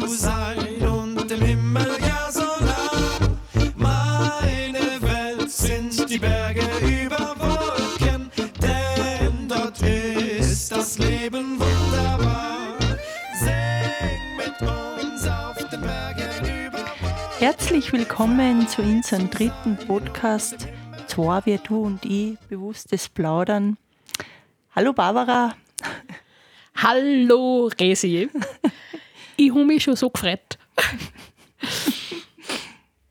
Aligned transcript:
zu 0.00 0.06
sein 0.06 0.86
und 0.86 1.30
im 1.30 1.40
Himmel 1.40 1.88
ja 2.00 2.30
so 2.30 2.40
nah. 2.40 3.36
Meine 3.74 4.78
Welt 5.00 5.50
sind 5.50 6.08
die 6.08 6.18
Berge 6.18 6.62
über 6.80 7.34
Wolken, 7.36 8.30
denn 8.62 9.48
dort 9.48 9.80
ist 9.82 10.70
das 10.70 10.98
Leben 10.98 11.58
wunderbar. 11.58 12.76
Sing 13.40 14.36
mit 14.36 14.60
uns 14.62 15.26
auf 15.26 15.56
den 15.68 15.80
Bergen 15.80 16.66
über 16.66 16.78
Wolken. 16.78 17.38
Herzlich 17.40 17.92
willkommen 17.92 18.68
zu 18.68 18.82
unserem 18.82 19.30
dritten 19.30 19.76
Podcast. 19.78 20.68
Zwar 21.08 21.44
wir, 21.44 21.58
du 21.58 21.82
und 21.82 22.04
ich, 22.04 22.38
bewusstes 22.48 23.08
Plaudern. 23.08 23.76
Hallo 24.76 24.92
Barbara. 24.92 25.56
Hallo 26.76 27.68
Resi. 27.80 28.30
ich 29.38 29.50
habe 29.50 29.64
mich 29.64 29.82
schon 29.82 29.96
so 29.96 30.10
gefreut. 30.10 30.58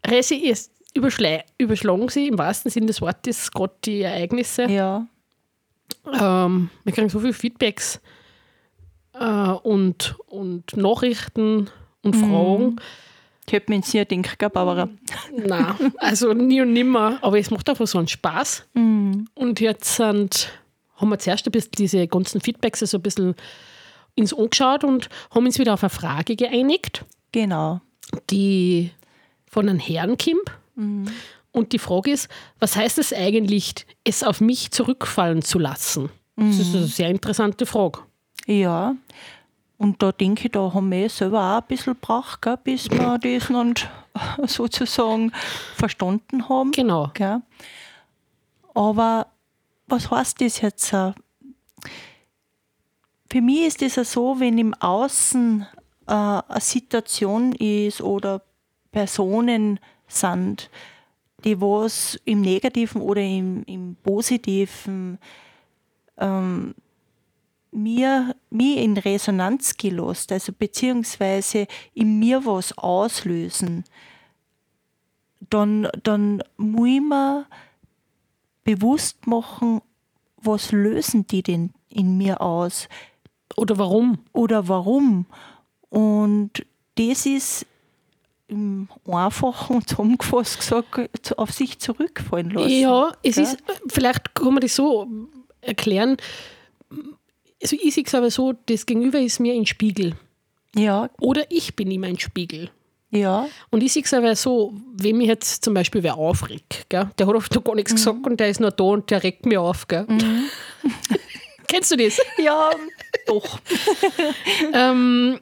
Resi, 0.05 0.49
es 0.49 0.71
überschla- 0.95 1.43
überschlagen 1.57 2.09
sie 2.09 2.27
im 2.27 2.37
wahrsten 2.37 2.71
Sinne 2.71 2.87
des 2.87 3.01
Wortes 3.01 3.51
gerade 3.51 3.73
die 3.85 4.01
Ereignisse. 4.01 4.63
Ja, 4.69 5.05
Ähm, 6.19 6.69
wir 6.85 6.93
kriegen 6.93 7.09
so 7.09 7.19
viele 7.19 7.33
Feedbacks 7.33 7.99
äh, 9.13 9.25
und, 9.63 10.15
und 10.27 10.77
Nachrichten 10.77 11.69
und 12.01 12.15
Fragen. 12.15 12.77
ich 13.45 13.51
hätte 13.53 13.69
mir 13.71 13.77
jetzt 13.77 13.93
nie 13.93 14.03
gedacht, 14.05 14.39
gell, 14.39 14.49
Barbara. 14.49 14.87
Nein, 15.35 15.93
also 15.97 16.33
nie 16.33 16.61
und 16.61 16.71
nimmer. 16.71 17.17
Aber 17.21 17.37
es 17.37 17.51
macht 17.51 17.67
einfach 17.69 17.87
so 17.87 17.97
einen 17.97 18.07
Spaß. 18.07 18.65
Und 18.73 19.59
jetzt 19.59 19.95
sind, 19.95 20.49
haben 20.95 21.09
wir 21.09 21.19
zuerst 21.19 21.45
ein 21.45 21.51
bisschen 21.51 21.71
diese 21.77 22.07
ganzen 22.07 22.39
Feedbacks 22.39 22.79
so 22.79 22.97
ein 22.97 23.01
bisschen 23.01 23.35
ins 24.17 24.33
angeschaut 24.33 24.83
und 24.83 25.07
haben 25.33 25.45
uns 25.45 25.57
wieder 25.59 25.73
auf 25.73 25.83
eine 25.83 25.89
Frage 25.89 26.35
geeinigt, 26.35 27.05
Genau. 27.31 27.79
die 28.29 28.91
von 29.49 29.69
einem 29.69 29.79
Herrn 29.79 30.17
kommt. 30.17 30.51
Und 31.51 31.71
die 31.71 31.79
Frage 31.79 32.11
ist, 32.11 32.27
was 32.59 32.75
heißt 32.75 32.97
es 32.97 33.13
eigentlich, 33.13 33.73
es 34.03 34.23
auf 34.23 34.41
mich 34.41 34.71
zurückfallen 34.71 35.41
zu 35.41 35.57
lassen? 35.59 36.09
Das 36.35 36.59
ist 36.59 36.75
eine 36.75 36.85
sehr 36.85 37.09
interessante 37.09 37.65
Frage. 37.65 37.99
Ja. 38.45 38.95
Und 39.79 40.01
da 40.03 40.11
denke 40.11 40.45
ich, 40.45 40.51
da 40.51 40.73
haben 40.73 40.91
wir 40.91 41.09
selber 41.09 41.39
auch 41.57 41.61
ein 41.61 41.67
bisschen 41.67 41.93
gebraucht, 41.93 42.41
gell, 42.41 42.57
bis 42.63 42.89
wir 42.91 43.17
das 43.23 43.49
noch 43.49 43.73
sozusagen 44.47 45.31
verstanden 45.75 46.47
haben. 46.49 46.71
Genau. 46.71 47.09
Gell? 47.13 47.41
Aber 48.75 49.27
was 49.87 50.11
heißt 50.11 50.41
das 50.41 50.61
jetzt? 50.61 50.93
Für 53.37 53.43
mich 53.43 53.67
ist 53.67 53.83
es 53.83 53.97
ja 53.97 54.03
so, 54.03 54.39
wenn 54.39 54.57
im 54.57 54.73
Außen 54.73 55.67
äh, 56.07 56.11
eine 56.11 56.59
Situation 56.59 57.51
ist 57.51 58.01
oder 58.01 58.41
Personen 58.91 59.79
sind, 60.07 60.71
die 61.43 61.61
was 61.61 62.19
im 62.25 62.41
Negativen 62.41 62.99
oder 62.99 63.21
im, 63.21 63.61
im 63.65 63.95
Positiven 64.01 65.19
ähm, 66.17 66.73
mir, 67.69 68.35
mir 68.49 68.81
in 68.81 68.97
Resonanz 68.97 69.77
gelost, 69.77 70.31
also 70.31 70.51
beziehungsweise 70.51 71.67
in 71.93 72.17
mir 72.17 72.43
was 72.43 72.75
auslösen, 72.75 73.83
dann, 75.51 75.87
dann 76.01 76.41
muss 76.57 76.89
ich 76.89 77.01
mir 77.01 77.45
bewusst 78.63 79.27
machen, 79.27 79.81
was 80.37 80.71
lösen 80.71 81.27
die 81.27 81.43
denn 81.43 81.71
in 81.89 82.17
mir 82.17 82.41
aus 82.41 82.89
Oder 83.57 83.77
warum? 83.77 84.19
oder 84.33 84.67
warum. 84.67 85.25
Und 85.89 86.51
das 86.95 87.25
ist 87.25 87.65
im 88.47 88.87
Einfachen 89.05 89.85
zusammengefasst 89.85 90.59
gesagt, 90.59 91.37
auf 91.37 91.51
sich 91.51 91.79
zurückfallen 91.79 92.51
lassen. 92.51 92.69
Ja, 92.69 93.11
es 93.23 93.35
gell? 93.35 93.43
ist, 93.43 93.57
vielleicht 93.89 94.33
kann 94.35 94.53
man 94.53 94.61
das 94.61 94.75
so 94.75 95.07
erklären. 95.59 96.17
Also 97.61 97.75
ich 97.81 97.93
sehe 97.93 98.03
es 98.05 98.15
aber 98.15 98.31
so, 98.31 98.53
das 98.67 98.85
Gegenüber 98.85 99.19
ist 99.19 99.39
mir 99.39 99.53
ein 99.53 99.65
Spiegel. 99.65 100.15
Ja, 100.75 101.09
Oder 101.19 101.49
ich 101.49 101.75
bin 101.75 101.89
ihm 101.91 102.03
ein 102.03 102.19
Spiegel. 102.19 102.69
ja, 103.09 103.47
Und 103.71 103.81
ich 103.81 103.93
sehe 103.93 104.03
es 104.03 104.13
aber 104.13 104.35
so, 104.35 104.73
wenn 104.93 105.17
mich 105.17 105.27
jetzt 105.27 105.63
zum 105.65 105.73
Beispiel 105.73 106.03
wer 106.03 106.15
aufregt, 106.17 106.85
gell? 106.89 107.09
der 107.17 107.27
hat 107.27 107.35
oft 107.35 107.53
noch 107.55 107.63
gar 107.63 107.75
nichts 107.75 107.95
gesagt 107.95 108.25
und 108.27 108.39
der 108.39 108.49
ist 108.49 108.59
noch 108.59 108.71
da 108.71 108.83
und 108.83 109.09
der 109.09 109.23
regt 109.23 109.45
mich 109.45 109.57
auf. 109.57 109.87
Gell? 109.87 110.05
Kennst 111.67 111.91
du 111.91 111.97
das? 111.97 112.17
ja, 112.37 112.69
doch. 113.27 113.59
ähm, 114.73 115.39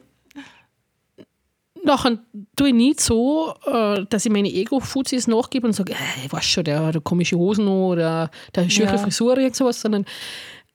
nachher 1.84 2.18
tue 2.56 2.68
ich 2.68 2.74
nicht 2.74 3.00
so, 3.00 3.54
äh, 3.66 4.04
dass 4.08 4.26
ich 4.26 4.32
meine 4.32 4.48
Ego-Fuzis 4.52 5.26
nachgebe 5.28 5.66
und 5.66 5.72
sage, 5.72 5.92
äh, 5.92 6.24
ich 6.26 6.32
weiß 6.32 6.44
schon, 6.44 6.64
der 6.64 6.84
hat 6.86 7.04
komische 7.04 7.36
Hosen 7.36 7.68
oder 7.68 8.30
der 8.54 8.64
hat 8.64 8.72
schöne 8.72 8.90
Ja. 8.92 8.98
Frisur 8.98 9.32
oder 9.32 9.54
sowas, 9.54 9.80
sondern 9.80 10.04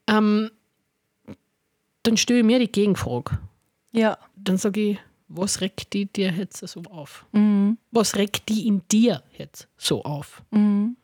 ähm, 0.07 0.49
dann 2.03 2.17
stelle 2.17 2.39
ich 2.39 2.45
mir 2.45 2.59
die 2.59 2.71
Gegenfrage. 2.71 3.37
Ja, 3.91 4.17
Dann 4.35 4.57
sage 4.57 4.91
ich, 4.91 4.97
was 5.27 5.61
regt 5.61 5.93
die 5.93 6.05
dir 6.07 6.31
jetzt 6.31 6.65
so 6.67 6.81
auf? 6.89 7.25
mhm. 7.31 7.77
Was 7.91 8.15
regt 8.15 8.49
die 8.49 8.67
in 8.67 8.81
dir 8.91 9.21
jetzt 9.37 9.67
so 9.77 10.03
auf? 10.03 10.41
Und 10.51 10.95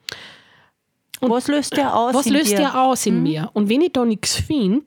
was 1.19 1.47
löst 1.47 1.75
der 1.77 1.95
aus? 1.95 2.13
was 2.13 2.25
in 2.27 2.33
löst 2.33 2.51
dir? 2.51 2.57
der 2.57 2.81
aus 2.81 3.05
in 3.05 3.21
mir? 3.23 3.49
Und 3.53 3.69
wenn 3.69 3.81
ich 3.81 3.91
da 3.93 4.05
nichts 4.05 4.35
finde, 4.35 4.85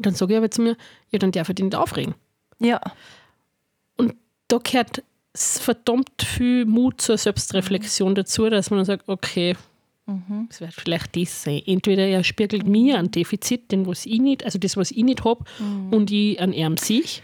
dann 0.00 0.14
sage 0.14 0.32
ich 0.34 0.38
aber 0.38 0.50
zu 0.50 0.62
mir, 0.62 0.76
ja, 1.10 1.18
dann 1.18 1.32
darf 1.32 1.48
ich 1.48 1.54
dich 1.54 1.64
nicht 1.64 1.74
aufregen. 1.76 2.14
Ja, 2.58 2.80
Und 3.96 4.14
da 4.48 4.58
gehört 4.58 5.02
verdammt 5.34 6.22
viel 6.22 6.64
Mut 6.64 7.00
zur 7.00 7.18
Selbstreflexion 7.18 8.14
dazu, 8.14 8.48
dass 8.48 8.70
man 8.70 8.78
dann 8.78 8.86
sagt, 8.86 9.08
okay, 9.08 9.56
es 10.50 10.60
wird 10.60 10.74
vielleicht 10.74 11.16
das 11.16 11.42
sein. 11.42 11.62
Entweder 11.66 12.06
er 12.06 12.22
spiegelt 12.22 12.66
mir 12.68 12.98
ein 12.98 13.10
Defizit, 13.10 13.72
den 13.72 13.86
was 13.86 14.04
ich 14.06 14.20
nicht, 14.20 14.44
also 14.44 14.58
das, 14.58 14.76
was 14.76 14.90
ich 14.90 15.02
nicht 15.02 15.24
habe, 15.24 15.44
und 15.90 16.10
ich 16.10 16.40
an 16.40 16.52
ihm 16.52 16.76
sich, 16.76 17.22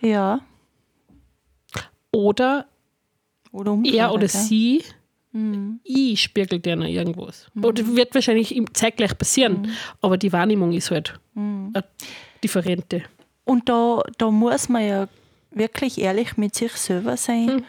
ja. 0.00 0.40
oder 2.12 2.66
Oder 3.52 3.76
er 3.84 4.12
oder 4.12 4.20
gell? 4.20 4.28
sie, 4.28 4.84
ich 5.84 6.22
spiegelt 6.22 6.66
dir 6.66 6.76
noch 6.76 6.86
irgendwas. 6.86 7.46
Oder 7.62 7.86
wird 7.86 8.14
wahrscheinlich 8.14 8.60
zeitgleich 8.72 9.16
passieren, 9.16 9.70
aber 10.00 10.18
die 10.18 10.32
Wahrnehmung 10.32 10.72
ist 10.72 10.90
halt 10.90 11.20
eine 11.36 11.84
differente. 12.42 13.02
Und 13.44 13.68
da, 13.68 14.02
da 14.18 14.30
muss 14.30 14.68
man 14.68 14.86
ja 14.86 15.08
wirklich 15.50 16.00
ehrlich 16.00 16.36
mit 16.36 16.54
sich 16.54 16.72
selber 16.72 17.16
sein. 17.16 17.64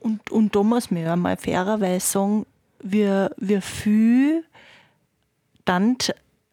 Und, 0.00 0.30
und 0.30 0.54
da 0.54 0.62
muss 0.62 0.90
man 0.90 1.02
ja 1.02 1.16
mal 1.16 1.36
fairerweise 1.36 2.06
sagen, 2.06 2.46
wie, 2.82 3.26
wie 3.38 3.60
viel 3.60 4.44
dann 5.64 5.96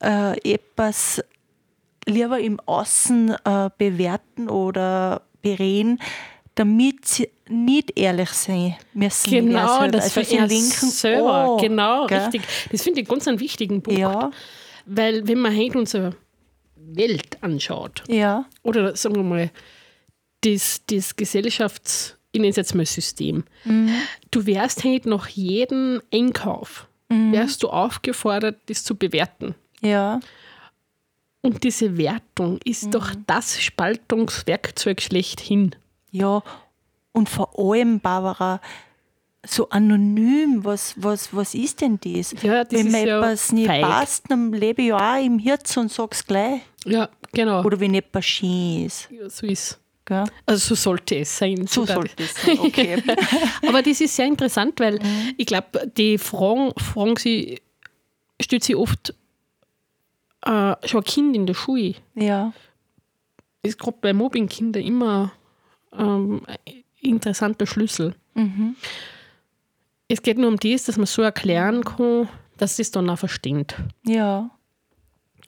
äh, 0.02 0.54
etwas 0.54 1.24
lieber 2.06 2.40
im 2.40 2.60
Außen 2.62 3.36
äh, 3.46 3.70
bewerten 3.78 4.50
oder 4.50 5.22
bereden, 5.42 6.00
damit 6.56 7.06
sie 7.06 7.30
nicht 7.50 7.98
ehrlich 7.98 8.30
sein 8.30 8.76
müssen. 8.94 9.32
Genau, 9.32 9.88
das 9.88 10.16
also 10.16 10.22
für 10.22 10.38
lenken 10.46 10.90
selber. 10.90 11.34
an, 11.34 11.58
genau, 11.58 12.08
gell? 12.08 12.20
richtig. 12.20 12.42
Das 12.72 12.84
finde 12.84 13.02
ich 13.02 13.08
ganz 13.08 13.28
einen 13.28 13.40
wichtigen 13.40 13.82
Punkt. 13.82 14.00
Ja, 14.00 14.32
Weil 14.86 15.28
wenn 15.28 15.40
man 15.40 15.56
heute 15.56 15.80
unsere 15.80 16.16
Welt 16.76 17.38
anschaut, 17.42 18.04
ja, 18.08 18.46
oder 18.62 18.96
sagen 18.96 19.16
wir 19.16 19.24
mal, 19.24 19.52
das, 20.42 20.82
das 20.88 21.16
Gesellschafts-, 21.16 22.18
ich 22.32 22.40
nenne 22.40 22.50
es 22.52 22.58
jetzt 22.58 22.76
mal 22.76 22.86
System, 22.86 23.44
du 24.32 24.46
wärst 24.46 24.84
heute 24.84 25.10
nach 25.10 25.28
jedem 25.28 26.02
Einkauf, 26.14 26.88
wärst 27.10 27.64
du 27.64 27.70
aufgefordert, 27.70 28.58
das 28.68 28.84
zu 28.84 28.96
bewerten. 28.96 29.56
ja, 29.82 30.20
Und 31.42 31.64
diese 31.64 31.98
Wertung 31.98 32.60
ist 32.66 32.94
doch 32.94 33.12
das 33.28 33.62
Spaltungswerkzeug 33.62 35.02
schlechthin. 35.02 35.76
Ja, 36.14 36.42
und 37.12 37.28
vor 37.28 37.50
allem, 37.60 38.00
Barbara, 38.00 38.62
so 39.46 39.68
anonym, 39.70 40.64
was, 40.64 40.94
was, 40.96 41.36
was 41.36 41.54
ist 41.54 41.82
denn 41.82 42.00
das? 42.02 42.34
Ja, 42.42 42.64
das 42.64 42.72
Wenn 42.72 42.92
mir 42.92 43.06
ja 43.06 43.18
etwas 43.20 43.52
nicht 43.52 43.68
feig. 43.68 43.82
passt, 43.82 44.24
dann 44.30 44.54
lebe 44.54 44.82
ich 44.84 44.88
ja 44.90 44.98
auch 45.18 45.22
im 45.26 45.38
Herz 45.40 45.76
und 45.76 45.92
sag's 45.92 46.26
gleich. 46.26 46.62
Ja, 46.86 47.10
genau. 47.34 47.62
Oder 47.64 47.78
wenn 47.80 47.94
etwas 47.94 48.24
schön 48.26 48.86
ist. 48.86 49.10
Ja, 49.12 49.30
so 49.30 49.46
ist 49.46 49.80
Gell? 50.06 50.26
Also 50.46 50.76
so 50.76 50.82
sollte 50.82 51.16
es 51.18 51.38
sein. 51.38 51.66
So 51.66 51.82
sogar. 51.82 51.96
sollte 51.96 52.24
es 52.24 52.36
sein, 52.36 52.60
okay. 52.60 53.02
Aber 53.68 53.82
das 53.82 54.02
ist 54.02 54.16
sehr 54.16 54.26
interessant, 54.28 54.80
weil 54.82 54.96
Mhm. 55.00 55.34
ich 55.38 55.46
glaube, 55.46 55.92
die 55.98 56.18
Fragen, 56.18 56.72
fragen 56.78 57.16
sie, 57.18 57.62
stellt 58.42 58.64
sie 58.66 58.76
oft 58.76 59.14
äh, 60.46 60.76
schon 60.86 61.02
ein 61.02 61.06
Kind 61.06 61.36
in 61.36 61.46
der 61.46 61.54
Schule. 61.54 61.96
ja, 62.16 62.52
Ist 63.62 63.80
gerade 63.80 63.98
bei 64.02 64.12
Mobbingkindern 64.14 64.84
immer 64.84 65.32
ähm, 65.98 66.42
interessanter 67.02 67.66
Schlüssel. 67.66 68.16
Mhm. 68.34 68.76
Es 70.08 70.22
geht 70.22 70.38
nur 70.38 70.50
um 70.50 70.58
das, 70.58 70.86
dass 70.86 70.98
man 70.98 71.06
so 71.06 71.22
erklären 71.22 71.84
kann, 71.84 72.28
dass 72.58 72.80
es 72.80 72.92
dann 72.92 73.10
auch 73.10 73.18
versteht. 73.18 73.76
ja, 74.06 74.50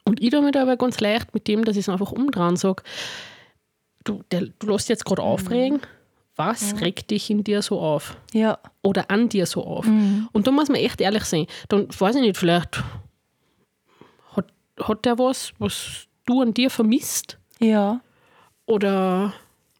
Und 0.06 0.22
ich 0.22 0.30
tue 0.32 0.42
mir 0.42 0.52
da 0.52 0.64
aber 0.64 0.78
ganz 0.78 1.00
leicht 1.00 1.34
mit 1.34 1.48
dem, 1.48 1.64
dass 1.66 1.76
ich 1.78 1.82
es 1.82 1.90
einfach 1.90 2.12
umdrehen 2.12 2.56
sage, 2.56 2.84
du, 4.04 4.24
der, 4.32 4.48
du 4.60 4.68
lässt 4.68 4.90
jetzt 4.90 5.06
gerade 5.06 5.22
aufregen, 5.22 5.82
was 6.36 6.80
regt 6.82 7.12
dich 7.12 7.30
in 7.30 7.44
dir 7.44 7.62
so 7.62 7.80
auf? 7.80 8.18
Ja. 8.34 8.60
Oder 8.82 9.10
an 9.10 9.30
dir 9.30 9.46
so 9.46 9.64
auf? 9.64 9.86
Und 9.88 10.48
da 10.48 10.52
muss 10.52 10.68
man 10.68 10.78
echt 10.78 11.00
ehrlich 11.00 11.24
sein. 11.24 11.48
Dann 11.70 11.88
weiß 11.98 12.16
ich 12.16 12.22
nicht, 12.22 12.38
vielleicht 12.38 12.84
hat, 14.36 14.52
hat 14.82 15.06
der 15.06 15.18
was, 15.18 15.54
was 15.60 16.08
du 16.26 16.42
an 16.42 16.54
dir 16.54 16.70
vermisst? 16.70 17.38
Ja. 17.60 18.02
Oder, 18.66 19.34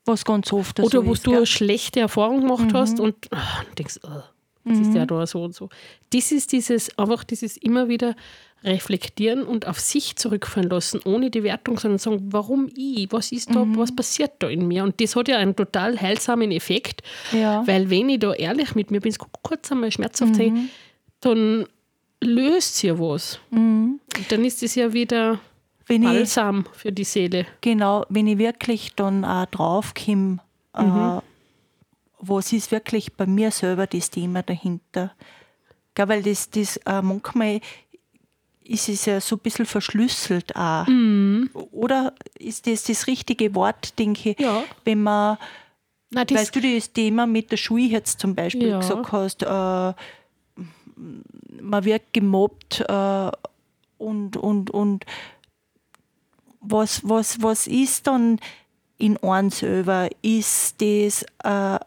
Was 0.06 0.24
ganz 0.24 0.54
oft 0.54 0.80
oder 0.80 0.90
so 1.02 1.06
wo 1.06 1.14
ist, 1.14 1.26
du 1.26 1.36
eine 1.36 1.46
schlechte 1.46 2.00
Erfahrung 2.00 2.42
gemacht 2.42 2.74
hast 2.74 3.00
und 3.00 3.16
und 3.32 3.80
denkst, 3.80 4.00
ah, 4.04 4.24
jetzt 4.66 4.82
ist 4.82 4.94
der 4.94 5.06
da 5.06 5.26
so 5.26 5.44
und 5.44 5.56
so. 5.56 5.70
Das 6.14 6.32
ist 6.32 6.52
dieses, 6.52 6.98
einfach 6.98 7.24
dieses 7.24 7.58
immer 7.58 7.88
wieder 7.90 8.16
reflektieren 8.64 9.44
und 9.44 9.68
auf 9.68 9.80
sich 9.80 10.16
zurückfallen 10.16 10.70
lassen, 10.70 11.00
ohne 11.06 11.30
die 11.30 11.44
Wertung, 11.44 11.78
sondern 11.78 12.00
sagen, 12.00 12.28
warum 12.32 12.68
ich? 12.76 13.08
Was 13.12 13.32
ist 13.32 13.54
da, 13.54 13.64
was 13.76 13.96
passiert 13.96 14.32
da 14.40 14.48
in 14.48 14.68
mir? 14.68 14.84
Und 14.84 15.00
das 15.02 15.16
hat 15.16 15.28
ja 15.28 15.38
einen 15.38 15.56
total 15.56 16.00
heilsamen 16.02 16.52
Effekt, 16.52 17.02
Ja. 17.32 17.66
weil 17.68 17.90
wenn 17.92 18.10
ich 18.10 18.20
da 18.20 18.34
ehrlich 18.34 18.74
mit 18.74 18.90
mir 18.92 19.02
bin, 19.02 19.14
kurz 19.44 19.72
einmal 19.72 19.92
schmerzhaft 19.92 20.36
sein, 20.36 20.70
dann 21.22 21.66
löst 22.22 22.78
sie 22.78 22.88
ja 22.88 22.98
was. 23.00 23.40
Und 23.52 24.00
dann 24.30 24.44
ist 24.46 24.64
es 24.64 24.74
ja 24.76 24.94
wieder 24.94 25.40
Wenn 25.88 26.04
ich, 26.04 26.10
Balsam 26.10 26.66
für 26.74 26.92
die 26.92 27.04
Seele. 27.04 27.46
genau, 27.62 28.06
wenn 28.10 28.28
ich 28.28 28.38
wirklich 28.38 28.94
dann 28.96 29.24
auch 29.24 29.46
draufkomme, 29.46 30.40
äh, 30.74 31.20
was 32.20 32.54
ist 32.54 32.72
wirklich 32.72 33.14
bei 33.14 33.26
mir 33.28 33.52
selber 33.52 33.86
das 33.88 34.10
Thema 34.10 34.42
dahinter. 34.42 35.12
Gell, 35.94 36.08
weil 36.10 36.24
das, 36.24 36.50
das 36.50 36.78
äh, 36.86 37.02
manchmal 37.02 37.62
ist 38.64 38.90
es 38.90 39.06
ja 39.06 39.22
so 39.22 39.36
ein 39.36 39.40
bisschen 39.40 39.68
verschlüsselt 39.68 40.56
auch. 40.56 40.88
Oder 41.72 42.14
ist 42.40 42.66
das 42.66 42.84
das 42.86 43.06
richtige 43.06 43.54
Wort, 43.54 43.98
denke 44.00 44.32
ich, 44.32 44.40
Ja. 44.40 44.64
wenn 44.86 45.04
man 45.04 45.38
Nein, 46.10 46.26
das, 46.28 46.50
du 46.52 46.62
das 46.62 46.92
Thema 46.92 47.28
mit 47.28 47.52
der 47.52 47.58
Schule 47.58 47.84
jetzt 47.84 48.20
zum 48.20 48.34
Beispiel 48.34 48.70
Ja. 48.70 48.80
gesagt 48.80 49.12
hast, 49.12 49.44
äh, 49.44 49.94
man 51.62 51.84
wird 51.86 52.12
gemobbt 52.14 52.80
äh, 52.88 53.32
und, 53.98 54.36
und, 54.38 54.70
und 54.72 55.06
was, 56.68 57.08
was, 57.08 57.42
was 57.42 57.68
ist 57.68 58.08
dann 58.08 58.40
in 58.98 59.18
einem 59.18 59.50
selber? 59.50 60.10
Ist 60.22 60.82
das 60.82 61.24
äh, 61.44 61.80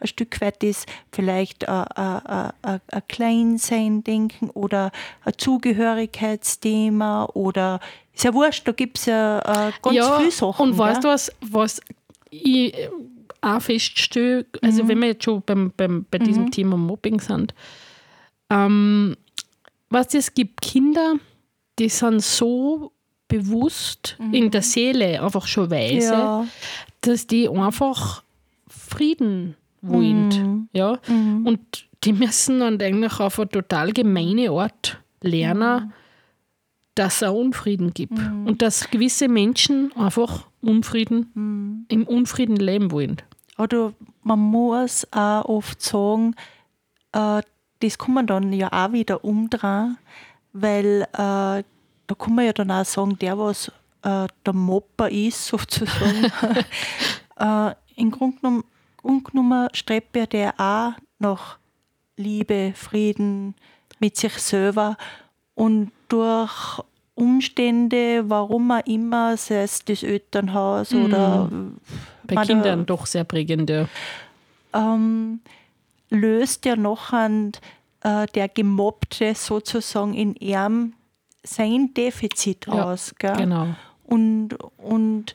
ein 0.00 0.06
Stück 0.06 0.40
weit 0.40 0.62
das 0.62 0.86
vielleicht 1.12 1.68
ein, 1.68 1.86
ein, 1.94 2.26
ein, 2.26 2.52
ein, 2.62 2.80
ein 2.88 3.02
Kleinsein-Denken 3.08 4.50
oder 4.50 4.92
ein 5.24 5.32
Zugehörigkeitsthema 5.36 7.26
oder 7.34 7.80
ist 8.12 8.24
ja 8.24 8.32
wurscht, 8.32 8.66
da 8.68 8.72
gibt 8.72 8.98
es 8.98 9.06
ja 9.06 9.38
äh, 9.40 9.72
ganz 9.82 9.96
ja, 9.96 10.18
viele 10.18 10.30
Sachen. 10.30 10.70
Und 10.70 10.78
weißt 10.78 11.02
du, 11.02 11.08
was, 11.08 11.32
was 11.40 11.80
ich 12.30 12.74
äh, 12.74 12.90
auch 13.40 13.60
feststelle, 13.60 14.46
also 14.62 14.86
wenn 14.88 15.00
wir 15.00 15.08
jetzt 15.08 15.24
schon 15.24 15.42
beim, 15.42 15.72
beim, 15.76 16.06
bei 16.10 16.18
diesem 16.18 16.50
Thema 16.50 16.76
Mobbing 16.76 17.20
sind, 17.20 17.54
ähm, 18.50 19.16
was 19.90 20.14
es 20.14 20.32
gibt 20.34 20.60
Kinder, 20.60 21.14
die 21.78 21.88
sind 21.88 22.22
so 22.22 22.92
bewusst 23.38 24.16
in 24.32 24.50
der 24.50 24.62
Seele 24.62 25.22
einfach 25.22 25.46
schon 25.46 25.70
weise, 25.70 26.12
Ja. 26.12 26.46
dass 27.00 27.26
die 27.26 27.48
einfach 27.48 28.22
Frieden 28.68 29.56
wollen. 29.82 30.68
Ja? 30.72 30.98
Und 31.08 31.60
die 32.04 32.12
müssen 32.12 32.60
dann 32.60 32.80
eigentlich 32.80 33.18
auf 33.20 33.38
eine 33.38 33.48
total 33.48 33.92
gemeine 33.92 34.50
Art 34.50 35.00
lernen, 35.22 35.92
dass 36.94 37.16
es 37.16 37.22
auch 37.24 37.34
Unfrieden 37.34 37.92
gibt. 37.92 38.18
Und 38.18 38.62
dass 38.62 38.88
gewisse 38.90 39.28
Menschen 39.28 39.92
einfach 39.96 40.46
Unfrieden, 40.62 41.86
im 41.88 42.04
Unfrieden 42.06 42.56
leben 42.56 42.90
wollen. 42.92 43.16
Oder 43.58 43.92
man 44.22 44.38
muss 44.38 45.06
auch 45.12 45.44
oft 45.44 45.82
sagen, 45.82 46.34
äh, 47.12 47.42
das 47.80 47.98
kann 47.98 48.14
man 48.14 48.26
dann 48.26 48.52
ja 48.52 48.68
auch 48.72 48.92
wieder 48.92 49.24
umdrehen, 49.24 49.98
weil 50.52 51.06
äh, 51.12 51.62
da 52.06 52.14
kann 52.14 52.34
man 52.34 52.44
ja 52.46 52.52
dann 52.52 52.70
auch 52.70 52.84
sagen, 52.84 53.18
der, 53.18 53.38
was 53.38 53.68
äh, 54.02 54.26
der 54.44 54.52
Mopper 54.52 55.10
ist, 55.10 55.46
sozusagen, 55.46 56.30
äh, 57.36 57.74
im 57.96 58.10
Grunde 58.10 58.36
genommen, 58.40 58.64
Grunde 58.96 59.30
genommen 59.30 59.68
strebt 59.72 60.16
ja 60.16 60.26
der 60.26 60.54
auch 60.58 60.92
nach 61.18 61.58
Liebe, 62.16 62.72
Frieden 62.74 63.54
mit 63.98 64.16
sich 64.16 64.34
selber 64.34 64.96
und 65.54 65.90
durch 66.08 66.80
Umstände, 67.14 68.24
warum 68.28 68.70
auch 68.72 68.86
immer, 68.86 69.36
sei 69.36 69.62
es 69.62 69.84
das 69.84 70.02
Elternhaus 70.02 70.92
oder 70.92 71.48
Bei 72.24 72.34
Man, 72.34 72.46
Kindern 72.46 72.86
doch 72.86 73.06
sehr 73.06 73.24
prägend. 73.24 73.70
Ja. 73.70 73.86
ähm, 74.72 75.40
löst 76.10 76.64
ja 76.64 76.76
noch 76.76 77.12
an 77.12 77.52
äh, 78.00 78.26
der 78.34 78.48
Gemobbte 78.48 79.34
sozusagen 79.34 80.14
in 80.14 80.34
ihm 80.36 80.94
sein 81.44 81.92
Defizit 81.94 82.66
Ja, 82.66 82.84
aus. 82.92 83.14
Gell? 83.18 83.36
Genau. 83.36 83.68
Und, 84.04 84.50
und 84.78 85.34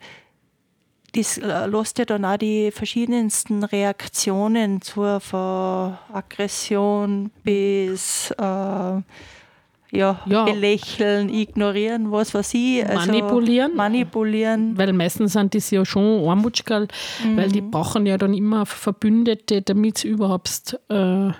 das 1.16 1.38
lässt 1.38 1.98
ja 1.98 2.06
dann 2.06 2.24
auch 2.26 2.38
die 2.38 2.72
verschiedensten 2.72 3.64
Reaktionen 3.64 4.82
zur 4.82 5.20
von 5.20 5.98
Aggression 6.14 7.32
bis 7.44 8.32
äh, 8.32 8.44
ja, 8.44 9.02
Ja. 9.92 10.46
belächeln, 10.46 11.30
ignorieren, 11.30 12.12
was 12.12 12.34
weiß 12.36 12.54
ich. 12.54 12.86
Also 12.86 13.08
Manipulieren. 13.12 13.76
Manipulieren. 13.76 14.78
Weil 14.78 14.94
meistens 14.94 15.34
sind 15.34 15.56
das 15.56 15.72
ja 15.72 15.84
schon 15.84 16.28
Armutschkerl, 16.30 16.88
weil 17.36 17.50
die 17.52 17.62
brauchen 17.62 18.06
ja 18.06 18.18
dann 18.20 18.36
immer 18.36 18.68
Verbündete, 18.68 19.64
damit 19.64 19.98
sie 20.00 20.10
überhaupt 20.10 20.80
äh, 20.90 21.32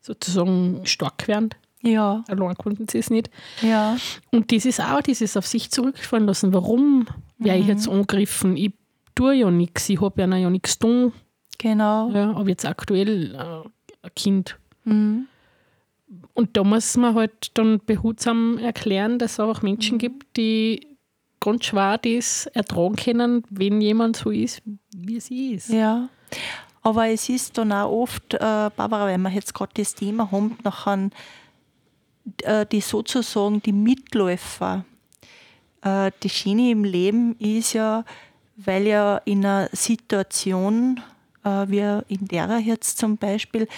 sozusagen 0.00 0.80
stark 0.84 1.28
werden. 1.28 1.50
Ja, 1.82 2.24
Allein 2.28 2.54
konnten 2.56 2.88
sie 2.88 2.98
es 2.98 3.10
nicht. 3.10 3.30
ja. 3.62 3.96
Und 4.32 4.50
das 4.52 4.64
ist 4.64 4.80
auch 4.80 5.02
dieses 5.02 5.36
auf 5.36 5.46
sich 5.46 5.70
zurückfallen 5.70 6.26
lassen. 6.26 6.52
Warum 6.52 7.06
werde 7.38 7.60
ich 7.60 7.66
jetzt 7.66 7.88
angegriffen? 7.88 8.56
Ich 8.56 8.72
tue 9.14 9.34
ja 9.34 9.50
nichts, 9.50 9.88
ich 9.88 10.00
habe 10.00 10.20
ja 10.22 10.36
ja 10.36 10.50
nichts 10.50 10.78
tun. 10.78 11.12
Genau. 11.58 12.10
Ja, 12.10 12.30
aber 12.32 12.48
jetzt 12.48 12.66
aktuell 12.66 13.34
äh, 13.34 13.68
ein 14.02 14.14
Kind. 14.14 14.58
Mhm. 14.84 15.26
Und 16.34 16.56
da 16.56 16.64
muss 16.64 16.96
man 16.96 17.14
halt 17.14 17.50
dann 17.54 17.80
behutsam 17.84 18.58
erklären, 18.58 19.18
dass 19.18 19.32
es 19.32 19.40
auch 19.40 19.62
Menschen 19.62 19.98
gibt, 19.98 20.36
die 20.36 20.86
ganz 21.40 21.64
schwer 21.66 21.98
das 21.98 22.46
ertragen 22.46 22.96
können, 22.96 23.42
wenn 23.50 23.80
jemand 23.80 24.16
so 24.16 24.30
ist, 24.30 24.62
wie 24.96 25.20
sie 25.20 25.54
ist. 25.54 25.68
Ja. 25.70 26.08
Aber 26.82 27.08
es 27.08 27.28
ist 27.28 27.58
dann 27.58 27.72
auch 27.72 27.90
oft, 27.90 28.34
äh, 28.34 28.38
Barbara, 28.38 29.06
wenn 29.06 29.22
wir 29.22 29.30
jetzt 29.30 29.54
gerade 29.54 29.72
das 29.74 29.94
Thema 29.94 30.30
haben, 30.30 30.56
nachher 30.62 31.10
die 32.72 32.80
sozusagen 32.80 33.62
die 33.62 33.72
Mitläufer. 33.72 34.84
Äh, 35.82 36.10
die 36.22 36.28
Schiene 36.28 36.70
im 36.70 36.84
Leben 36.84 37.36
ist 37.38 37.72
ja, 37.74 38.04
weil 38.56 38.86
ja 38.86 39.18
in 39.24 39.44
einer 39.44 39.68
Situation, 39.72 41.00
äh, 41.44 41.66
wie 41.68 42.02
in 42.08 42.26
der 42.26 42.58
jetzt 42.58 42.98
zum 42.98 43.16
Beispiel, 43.16 43.68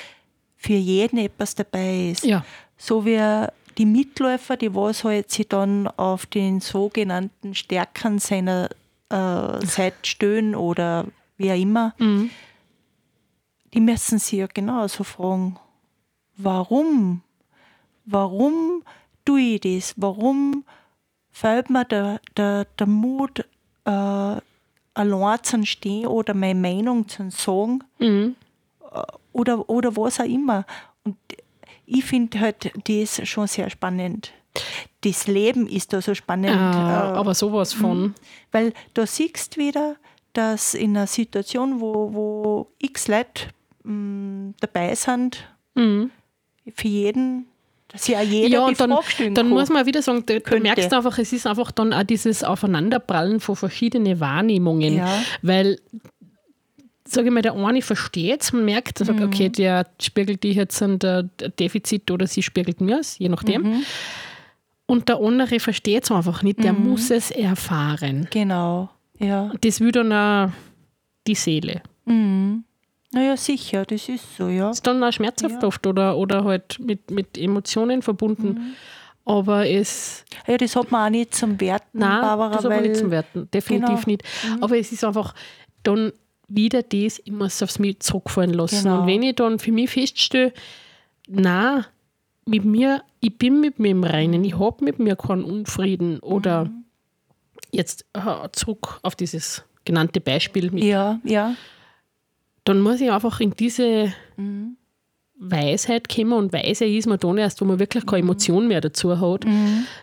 für 0.57 0.73
jeden 0.75 1.19
etwas 1.19 1.55
dabei 1.55 2.11
ist. 2.11 2.25
Ja, 2.25 2.45
So 2.76 3.05
wie 3.05 3.47
die 3.76 3.87
Mitläufer, 3.87 4.57
die 4.57 4.75
was 4.75 5.05
halt 5.05 5.31
sich 5.31 5.47
dann 5.49 5.87
auf 5.87 6.26
den 6.26 6.61
sogenannten 6.61 7.55
Stärken 7.55 8.19
seiner 8.19 8.69
äh, 9.11 9.64
Seite 9.67 9.97
stehen 10.02 10.55
oder 10.55 11.07
wie 11.37 11.52
auch 11.52 11.57
immer, 11.61 11.95
Mhm. 11.99 12.31
die 13.75 13.81
müssen 13.81 14.19
sich 14.19 14.38
ja 14.40 14.47
genauso 14.52 15.05
fragen, 15.05 15.57
warum? 16.37 17.23
Warum 18.11 18.83
tue 19.25 19.41
ich 19.41 19.61
das? 19.61 19.95
Warum 19.97 20.65
fällt 21.31 21.71
mir 21.71 21.85
der, 21.85 22.21
der, 22.37 22.65
der 22.79 22.87
Mut, 22.87 23.41
äh, 23.85 23.91
allein 24.95 25.38
zu 25.43 25.65
stehen 25.67 26.07
oder 26.07 26.35
meine 26.35 26.59
Meinung 26.59 27.07
zu 27.09 27.31
sagen? 27.31 27.85
Mhm. 27.99 28.35
oder, 29.33 29.69
oder 29.69 29.97
was 29.97 30.19
auch 30.21 30.25
immer. 30.25 30.65
Und 31.05 31.17
ich 31.87 32.05
finde 32.05 32.41
halt 32.41 32.73
das 32.88 33.27
schon 33.29 33.47
sehr 33.47 33.69
spannend. 33.71 34.33
Das 35.03 35.27
Leben 35.27 35.69
ist 35.69 35.93
da 35.93 36.00
so 36.03 36.15
spannend. 36.15 36.49
Äh, 36.75 36.79
äh, 36.79 37.17
aber 37.17 37.35
sowas 37.35 37.73
von. 37.73 38.15
weil 38.50 38.73
da 38.95 39.07
siehst 39.07 39.57
du 39.57 39.61
wieder, 39.61 39.97
dass 40.33 40.75
in 40.75 40.97
einer 40.97 41.07
Situation, 41.07 41.81
wo, 41.81 42.12
wo 42.12 42.67
x 42.79 43.09
Leute 43.09 43.49
mh, 43.85 44.55
dabei 44.61 44.95
sind, 44.95 45.47
Mhm. 45.75 46.11
für 46.75 46.88
jeden, 46.88 47.47
dass 47.88 48.07
ja 48.09 48.21
jeder 48.23 48.49
Ja, 48.49 48.64
und 48.66 48.78
dann, 48.80 48.95
dann 49.35 49.49
muss 49.49 49.71
man 49.71 49.87
wieder 49.87 50.02
sagen, 50.02 50.25
du, 50.26 50.40
du 50.40 50.59
merkst 50.61 50.92
einfach, 50.92 51.18
es 51.18 51.33
ist 51.33 51.47
einfach 51.47 51.71
dann 51.73 51.92
auch 51.92 52.02
dieses 52.02 52.45
Aufeinanderprallen 52.45 53.40
von 53.40 53.57
verschiedenen 53.57 54.21
Wahrnehmungen. 54.21 54.97
Ja. 54.97 55.23
Weil, 55.42 55.78
sage 57.07 57.28
ich 57.28 57.33
mal, 57.33 57.40
der 57.42 57.54
eine 57.54 57.80
versteht 57.80 58.42
es, 58.42 58.52
man 58.52 58.64
merkt, 58.66 59.00
er 59.00 59.07
sagt, 59.07 59.18
Mhm. 59.21 59.26
okay, 59.26 59.49
der 59.49 59.87
spiegelt 60.00 60.45
dich 60.45 60.57
jetzt 60.57 60.83
ein 60.83 60.99
der- 60.99 61.23
Defizit 61.59 62.11
oder 62.11 62.26
sie 62.26 62.42
spiegelt 62.42 62.80
mir 62.83 62.99
es, 63.00 63.18
je 63.18 63.28
nachdem. 63.30 63.62
Mhm. 63.62 63.83
Und 64.87 65.09
der 65.09 65.18
andere 65.18 65.59
versteht 65.61 66.04
es 66.04 66.11
einfach 66.11 66.42
nicht, 66.42 66.62
der 66.62 66.73
muss 66.75 67.11
es 67.11 67.30
erfahren. 67.30 68.26
Genau. 68.30 68.90
Ja. 69.18 69.50
Das 69.61 69.80
will 69.80 69.92
dann 69.92 70.12
auch 70.12 70.50
die 71.26 71.35
Seele. 71.35 71.83
Mhm. 72.07 72.64
Naja, 73.12 73.37
sicher, 73.37 73.85
das 73.87 74.09
ist 74.09 74.37
so, 74.37 74.49
ja. 74.49 74.71
Ist 74.71 74.87
dann 74.87 75.03
auch 75.03 75.12
schmerzhaft 75.12 75.62
Ja. 75.62 75.69
oft 75.69 75.87
oder, 75.87 76.17
oder 76.19 76.45
halt 76.45 76.79
mit, 76.79 77.11
mit 77.11 77.38
Emotionen 77.38 78.03
verbunden. 78.03 78.49
Mhm. 78.49 78.73
Aber 79.25 79.67
es, 79.69 80.25
Ja, 80.47 80.57
das 80.57 80.75
hat 80.77 80.91
man 80.91 81.07
auch 81.07 81.11
nicht 81.11 81.35
zum 81.35 81.61
Werten, 81.61 81.99
nein, 81.99 82.21
Barbara, 82.21 82.55
das 82.57 82.65
hat 82.65 82.71
man 82.71 82.83
nicht 82.83 82.97
zum 82.97 83.11
Werten. 83.11 83.49
Definitiv 83.53 84.05
Genau. 84.05 84.07
nicht. 84.07 84.23
Aber 84.61 84.79
es 84.79 84.93
ist 84.93 85.05
einfach 85.05 85.35
dann 85.83 86.12
wieder 86.49 86.83
das, 86.83 87.19
ich 87.25 87.33
muss 87.33 87.62
aufs 87.62 87.79
mich 87.79 88.00
zurückfallen 88.00 88.53
lassen. 88.55 88.85
Genau. 88.85 89.00
Und 89.03 89.07
wenn 89.07 89.23
ich 89.23 89.37
dann 89.37 89.59
für 89.59 89.73
mich 89.73 89.91
feststelle, 89.91 90.53
nein, 91.29 91.85
mit 92.47 92.65
mir, 92.65 93.03
ich 93.21 93.37
bin 93.37 93.61
mit 93.61 93.79
mir 93.79 93.91
im 93.91 94.05
Reinen, 94.05 94.45
ich 94.45 94.59
habe 94.59 94.83
mit 94.85 94.99
mir 94.99 95.17
keinen 95.17 95.45
Unfrieden 95.45 96.19
oder 96.21 96.65
Mhm. 96.65 96.85
jetzt 97.71 98.07
zurück 98.53 98.99
auf 99.03 99.15
dieses 99.15 99.62
genannte 99.85 100.21
Beispiel 100.23 100.71
mit 100.71 100.85
ja, 100.85 101.21
ja. 101.25 101.55
Dann 102.65 102.81
muss 102.81 103.00
ich 103.00 103.11
einfach 103.11 103.41
in 103.41 103.53
diese 103.53 104.12
Mhm. 104.37 104.77
Weisheit 105.41 106.09
kommen 106.09 106.33
und 106.33 106.53
weise 106.53 106.85
ist 106.85 107.07
man 107.07 107.19
dann 107.19 107.38
erst, 107.38 107.61
wo 107.61 107.65
man 107.65 107.79
wirklich 107.79 108.05
Mhm. 108.05 108.09
keine 108.09 108.23
Emotion 108.23 108.67
mehr 108.69 108.81
dazu 108.81 109.19
hat, 109.21 109.45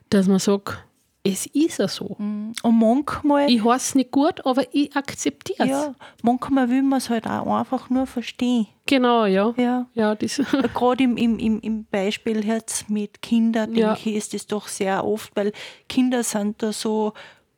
dass 0.09 0.27
man 0.27 0.39
sagt, 0.39 0.77
es 1.23 1.45
ist 1.47 1.79
ja 1.79 1.87
so. 1.87 2.05
Und 2.05 2.53
manchmal, 2.63 3.49
Ich 3.49 3.63
heiße 3.63 3.75
es 3.75 3.95
nicht 3.95 4.11
gut, 4.11 4.45
aber 4.45 4.63
ich 4.73 4.95
akzeptiere 4.95 5.63
es. 5.63 5.69
ja, 5.69 5.95
manchmal 6.21 6.69
will 6.69 6.83
man 6.83 6.99
es 6.99 7.09
halt 7.09 7.25
auch 7.27 7.57
einfach 7.57 7.89
nur 7.89 8.05
verstehen. 8.05 8.67
Genau, 8.85 9.25
ja. 9.25 9.53
Ja. 9.57 9.87
Ja, 9.95 10.13
das, 10.15 10.37
Gerade 10.73 11.03
im, 11.03 11.17
im, 11.17 11.59
im, 11.59 11.85
Beispiel 11.85 12.45
jetzt 12.45 12.89
mit 12.89 13.21
Kindern, 13.21 13.73
Ja. 13.75 13.93
denke 13.95 14.09
ich, 14.11 14.15
ist 14.15 14.33
das 14.35 14.45
doch 14.47 14.67
sehr 14.67 15.03
oft, 15.03 15.35
weil 15.35 15.51
Kinder 15.89 16.23
sind 16.23 16.61
da 16.61 16.71
so 16.71 17.13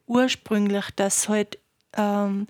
ursprünglich, 0.08 0.86
dass 0.96 1.27
halt 1.30 1.60
ähm, 1.98 2.48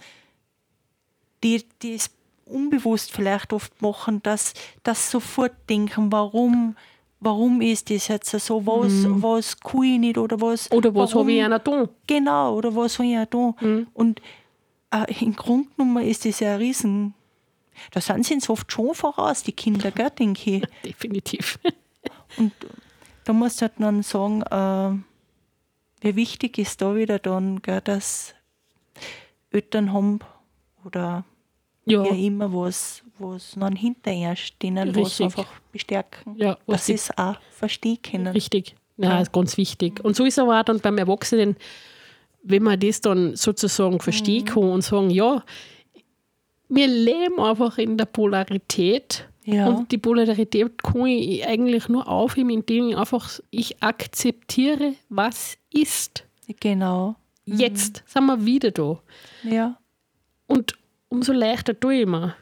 die, 1.43 1.63
es 1.95 2.09
unbewusst 2.49 3.11
vielleicht 3.11 3.53
oft 3.53 3.81
machen, 3.81 4.21
dass 4.23 4.53
das 4.83 5.11
sofort 5.11 5.53
denken, 5.69 6.11
warum, 6.11 6.75
warum 7.19 7.61
ist 7.61 7.89
das 7.89 8.07
jetzt 8.07 8.31
so, 8.31 8.65
was, 8.65 9.05
was 9.21 9.59
kann 9.59 9.83
ich 9.83 9.99
nicht 9.99 10.17
oder 10.17 10.39
was. 10.41 10.71
oder 10.71 10.93
was 10.93 11.15
habe 11.15 11.31
ich 11.31 11.43
einer 11.43 11.59
da? 11.59 11.87
Genau, 12.05 12.55
oder 12.55 12.75
was 12.75 12.95
soll 12.95 13.07
ich 13.07 13.17
auch 13.17 13.25
da? 13.25 13.55
Und 13.93 14.21
äh, 14.91 15.23
im 15.23 15.35
Grunde 15.35 15.69
genommen 15.75 16.03
ist 16.05 16.25
das 16.25 16.39
ja 16.39 16.53
ein 16.53 16.59
Riesen. 16.59 17.13
Da 17.91 18.01
sind 18.01 18.25
sie 18.25 18.33
uns 18.33 18.49
oft 18.49 18.71
schon 18.71 18.95
voraus, 18.95 19.43
die 19.43 19.51
Kinder, 19.51 19.91
gell, 19.91 20.09
denke 20.09 20.57
ich. 20.57 20.63
Definitiv. 20.83 21.59
Und 22.37 22.53
da 23.23 23.33
musst 23.33 23.61
du 23.61 23.63
halt 23.63 23.73
dann 23.77 24.03
sagen, 24.03 24.41
äh, 24.41 26.05
wie 26.05 26.15
wichtig 26.15 26.57
ist 26.57 26.81
da 26.81 26.95
wieder 26.95 27.19
dann, 27.19 27.61
gell, 27.61 27.81
dass 27.81 28.33
Eltern 29.51 29.93
haben 29.93 30.19
oder 30.85 31.23
Ja, 31.91 32.03
wie 32.11 32.27
immer 32.27 32.51
was, 32.53 33.03
was 33.19 33.55
dann 33.59 33.75
hinterher 33.75 34.35
stehen, 34.35 34.75
was 34.95 35.21
einfach 35.21 35.47
bestärken. 35.71 36.35
Ja, 36.37 36.57
was 36.65 36.77
dass 36.77 36.85
sie 36.87 36.93
es 36.93 37.17
auch 37.17 37.35
verstehen 37.51 37.99
können. 38.01 38.27
richtig. 38.27 38.75
Ja, 38.97 39.21
ist 39.21 39.31
ganz 39.31 39.57
wichtig. 39.57 40.03
Und 40.03 40.15
so 40.15 40.25
ist 40.25 40.39
aber 40.39 40.59
auch 40.59 40.63
dann 40.63 40.79
beim 40.79 40.97
Erwachsenen, 40.97 41.55
wenn 42.43 42.63
man 42.63 42.79
das 42.79 42.99
dann 43.01 43.35
sozusagen 43.35 43.99
verstehen 43.99 44.41
Mhm. 44.43 44.45
kann 44.47 44.63
und 44.63 44.81
sagen, 44.83 45.09
ja, 45.11 45.43
wir 46.69 46.87
leben 46.87 47.39
einfach 47.39 47.77
in 47.77 47.97
der 47.97 48.05
Polarität 48.05 49.27
Ja. 49.45 49.69
Und 49.69 49.91
die 49.93 49.97
Polarität 49.97 50.83
kann 50.83 51.05
ich 51.05 51.45
eigentlich 51.47 51.87
nur 51.87 52.05
aufheben, 52.09 52.49
indem 52.49 52.89
ich 52.89 52.97
einfach, 52.97 53.39
ich 53.49 53.81
akzeptiere, 53.81 54.93
was 55.07 55.57
ist. 55.71 56.25
Genau. 56.59 57.15
Jetzt 57.45 58.03
sind 58.07 58.25
wir 58.25 58.43
wieder 58.43 58.71
da. 58.71 58.99
Ja. 59.43 59.77
Und 60.47 60.73
umso 61.09 61.31
leichter 61.33 61.79
tue 61.79 62.01
ich 62.01 62.05
mir. 62.07 62.35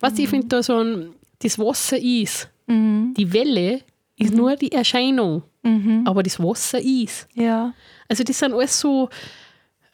Weißt 0.00 0.18
du, 0.18 0.22
ich 0.22 0.28
finde 0.28 0.48
da 0.48 0.62
so 0.62 0.78
ein, 0.78 1.14
das 1.40 1.58
Wasser 1.58 1.98
ist. 1.98 2.48
Mhm. 2.66 3.14
Die 3.16 3.32
Welle 3.32 3.80
ist 4.16 4.34
nur 4.34 4.56
die 4.56 4.72
Erscheinung, 4.72 5.42
Mhm. 5.62 6.04
aber 6.06 6.22
das 6.22 6.38
Wasser 6.40 6.80
ist. 6.80 7.28
Ja. 7.34 7.72
Also 8.08 8.24
das 8.24 8.38
sind 8.38 8.52
alles 8.54 8.78
so 8.80 9.08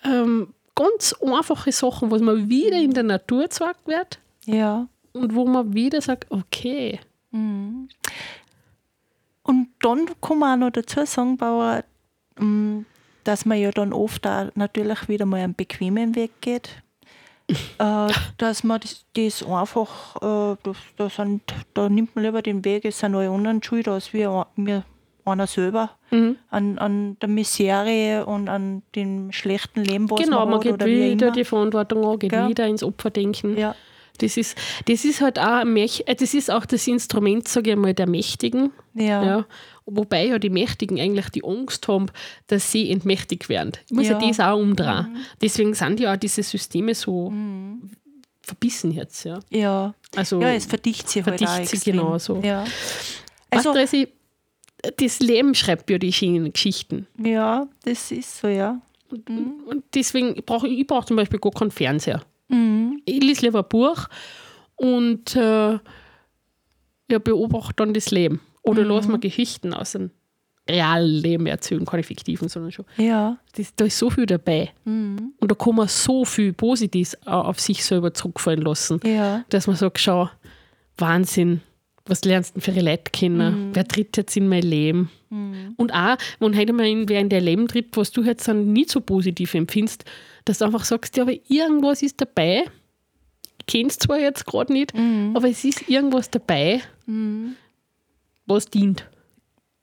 ähm, 0.04 0.52
ganz 0.74 1.14
einfache 1.20 1.72
Sachen, 1.72 2.10
was 2.10 2.20
man 2.20 2.48
wieder 2.48 2.76
in 2.78 2.92
der 2.92 3.02
Natur 3.02 3.46
gesagt 3.48 3.86
wird 3.86 4.18
Ja. 4.44 4.86
und 5.12 5.34
wo 5.34 5.44
man 5.46 5.72
wieder 5.74 6.00
sagt, 6.00 6.26
okay, 6.30 7.00
Und 9.42 9.68
dann 9.80 10.06
kann 10.20 10.38
man 10.38 10.62
auch 10.62 10.66
noch 10.66 10.72
dazu 10.72 11.04
sagen, 11.04 11.36
Bauer, 11.36 11.84
ähm, 12.38 12.84
dass 13.24 13.44
man 13.44 13.58
ja 13.58 13.70
dann 13.70 13.92
oft 13.92 14.26
auch 14.26 14.50
natürlich 14.54 15.08
wieder 15.08 15.26
mal 15.26 15.40
einen 15.40 15.54
bequemen 15.54 16.14
Weg 16.14 16.32
geht. 16.40 16.70
Äh, 17.48 18.12
dass 18.38 18.64
man 18.64 18.80
das, 18.80 19.04
das 19.14 19.42
einfach, 19.42 20.16
äh, 20.16 20.56
das, 20.62 20.76
da, 20.96 21.08
sind, 21.08 21.42
da 21.74 21.88
nimmt 21.88 22.14
man 22.16 22.24
lieber 22.24 22.42
den 22.42 22.64
Weg, 22.64 22.84
es 22.84 22.98
sind 22.98 23.14
alle 23.14 23.30
anderen 23.30 23.62
schuld, 23.62 23.88
als 23.88 24.12
wir, 24.12 24.46
wir 24.56 24.84
einer 25.24 25.46
selber 25.46 25.90
Mhm. 26.12 26.36
an, 26.50 26.78
an 26.78 27.16
der 27.20 27.28
Misere 27.28 28.26
und 28.26 28.48
an 28.48 28.82
dem 28.94 29.32
schlechten 29.32 29.82
Leben, 29.82 30.08
was 30.08 30.20
genau, 30.20 30.38
man, 30.46 30.50
man 30.50 30.54
hat 30.58 30.62
geht 30.62 30.72
oder 30.74 30.86
wie 30.86 31.10
wieder 31.10 31.32
die 31.32 31.44
Verantwortung 31.44 32.04
an, 32.06 32.18
geht 32.20 32.30
Gell? 32.30 32.48
wieder 32.48 32.66
ins 32.68 32.84
Opferdenken. 32.84 33.58
Ja, 33.58 33.74
Das 34.18 34.36
ist, 34.36 34.56
das 34.86 35.04
ist 35.04 35.20
halt 35.20 35.40
auch 35.40 35.64
äh, 35.64 36.14
das 36.14 36.32
ist 36.32 36.48
auch 36.48 36.64
das 36.64 36.86
Instrument, 36.86 37.48
sage 37.48 37.70
ich 37.72 37.76
mal, 37.76 37.92
der 37.92 38.08
Mächtigen. 38.08 38.70
ja, 38.94 39.24
Ja. 39.24 39.44
Wobei 39.88 40.26
ja 40.26 40.38
die 40.40 40.50
Mächtigen 40.50 40.98
eigentlich 41.00 41.28
die 41.28 41.44
Angst 41.44 41.86
haben, 41.86 42.06
dass 42.48 42.72
sie 42.72 42.90
entmächtigt 42.90 43.48
werden. 43.48 43.72
Ich 43.86 43.92
muss 43.92 44.06
ja, 44.08 44.20
Ja. 44.20 44.28
das 44.28 44.40
auch 44.40 44.58
umdrehen. 44.58 45.16
Deswegen 45.40 45.74
sind 45.74 46.00
ja 46.00 46.12
auch 46.12 46.16
diese 46.16 46.42
Systeme 46.42 46.94
so 46.94 47.32
verbissen 48.42 48.92
jetzt. 48.92 49.24
Ja. 49.24 49.38
ja. 49.50 49.94
Also, 50.16 50.40
ja, 50.40 50.52
es 50.52 50.66
verdichtet 50.66 51.08
sich 51.08 51.24
halt 51.24 51.34
auch 51.34 51.38
verdichtet 51.38 51.68
sich 51.68 51.74
extrem. 51.78 51.96
genauso. 51.96 52.40
Ja. 52.42 52.64
also, 53.50 53.70
Also, 53.70 53.74
weißt 53.74 53.92
du, 53.92 54.08
das 54.98 55.20
Leben 55.20 55.54
schreibt 55.54 55.88
ja 55.90 55.98
die 55.98 56.12
schönen 56.12 56.52
Geschichten. 56.52 57.06
ja, 57.22 57.66
das 57.84 58.10
ist 58.12 58.38
so, 58.38 58.48
ja. 58.48 58.80
Und 59.10 59.84
deswegen 59.94 60.34
brauche 60.44 60.66
ich, 60.66 60.80
ich 60.80 60.86
brauche 60.86 61.06
zum 61.06 61.16
Beispiel 61.16 61.38
gar 61.38 61.52
keinen 61.52 61.70
Fernseher. 61.70 62.22
Mhm. 62.48 63.00
Ich 63.04 63.22
lese 63.22 63.42
lieber 63.46 63.60
ein 63.60 63.68
Buch 63.68 64.08
und 64.76 65.34
äh, 65.36 65.78
ja, 67.10 67.18
beobachte 67.22 67.74
dann 67.76 67.94
das 67.94 68.10
Leben. 68.10 68.40
Oder 68.66 68.82
Mhm. 68.82 68.88
lass 68.90 69.08
mir 69.08 69.18
Geschichten 69.18 69.72
aus 69.72 69.92
dem 69.92 70.10
realen 70.68 71.08
Leben 71.22 71.46
erzählen, 71.46 71.84
keine 71.84 72.02
fiktiven, 72.02 72.48
sondern 72.48 72.72
schon. 72.72 72.84
Ja. 72.96 73.38
Das, 73.56 73.72
da 73.76 73.84
ist 73.84 73.98
so 73.98 74.10
viel 74.10 74.26
dabei. 74.26 74.70
Mhm. 74.84 75.32
Und 75.38 75.50
da 75.50 75.54
kann 75.54 75.76
man 75.76 75.86
so 75.88 76.24
viel 76.24 76.52
Positives 76.52 77.16
auf 77.26 77.60
sich 77.60 77.84
selber 77.84 78.12
zurückfallen 78.12 78.62
lassen, 78.62 79.00
Ja. 79.04 79.44
dass 79.48 79.68
man 79.68 79.76
sagt, 79.76 80.00
schau, 80.00 80.28
Wahnsinn, 80.98 81.60
was 82.06 82.24
lernst 82.24 82.56
du 82.56 82.60
für 82.60 82.72
ihre 82.72 82.84
Leute 82.84 83.10
kennen? 83.12 83.70
Wer 83.72 83.86
tritt 83.86 84.16
jetzt 84.16 84.36
in 84.36 84.48
mein 84.48 84.62
Leben? 84.62 85.10
Und 85.76 85.92
auch, 85.92 86.16
wenn 86.40 86.56
heute 86.56 86.72
mal 86.72 86.86
in, 86.86 87.08
wer 87.08 87.20
in 87.20 87.28
dein 87.28 87.42
Leben 87.44 87.66
tritt, 87.68 87.96
was 87.96 88.10
du 88.12 88.22
jetzt 88.22 88.46
dann 88.48 88.72
nicht 88.72 88.90
so 88.90 89.00
positiv 89.00 89.54
empfindest, 89.54 90.04
dass 90.44 90.58
du 90.58 90.64
einfach 90.64 90.84
sagst, 90.84 91.16
ja, 91.16 91.24
aber 91.24 91.34
irgendwas 91.48 92.02
ist 92.02 92.20
dabei, 92.20 92.64
es 93.72 93.98
zwar 93.98 94.18
jetzt 94.20 94.46
gerade 94.46 94.72
nicht, 94.72 94.92
aber 95.34 95.48
es 95.48 95.64
ist 95.64 95.88
irgendwas 95.88 96.30
dabei, 96.30 96.80
was 98.46 98.66
dient. 98.66 99.08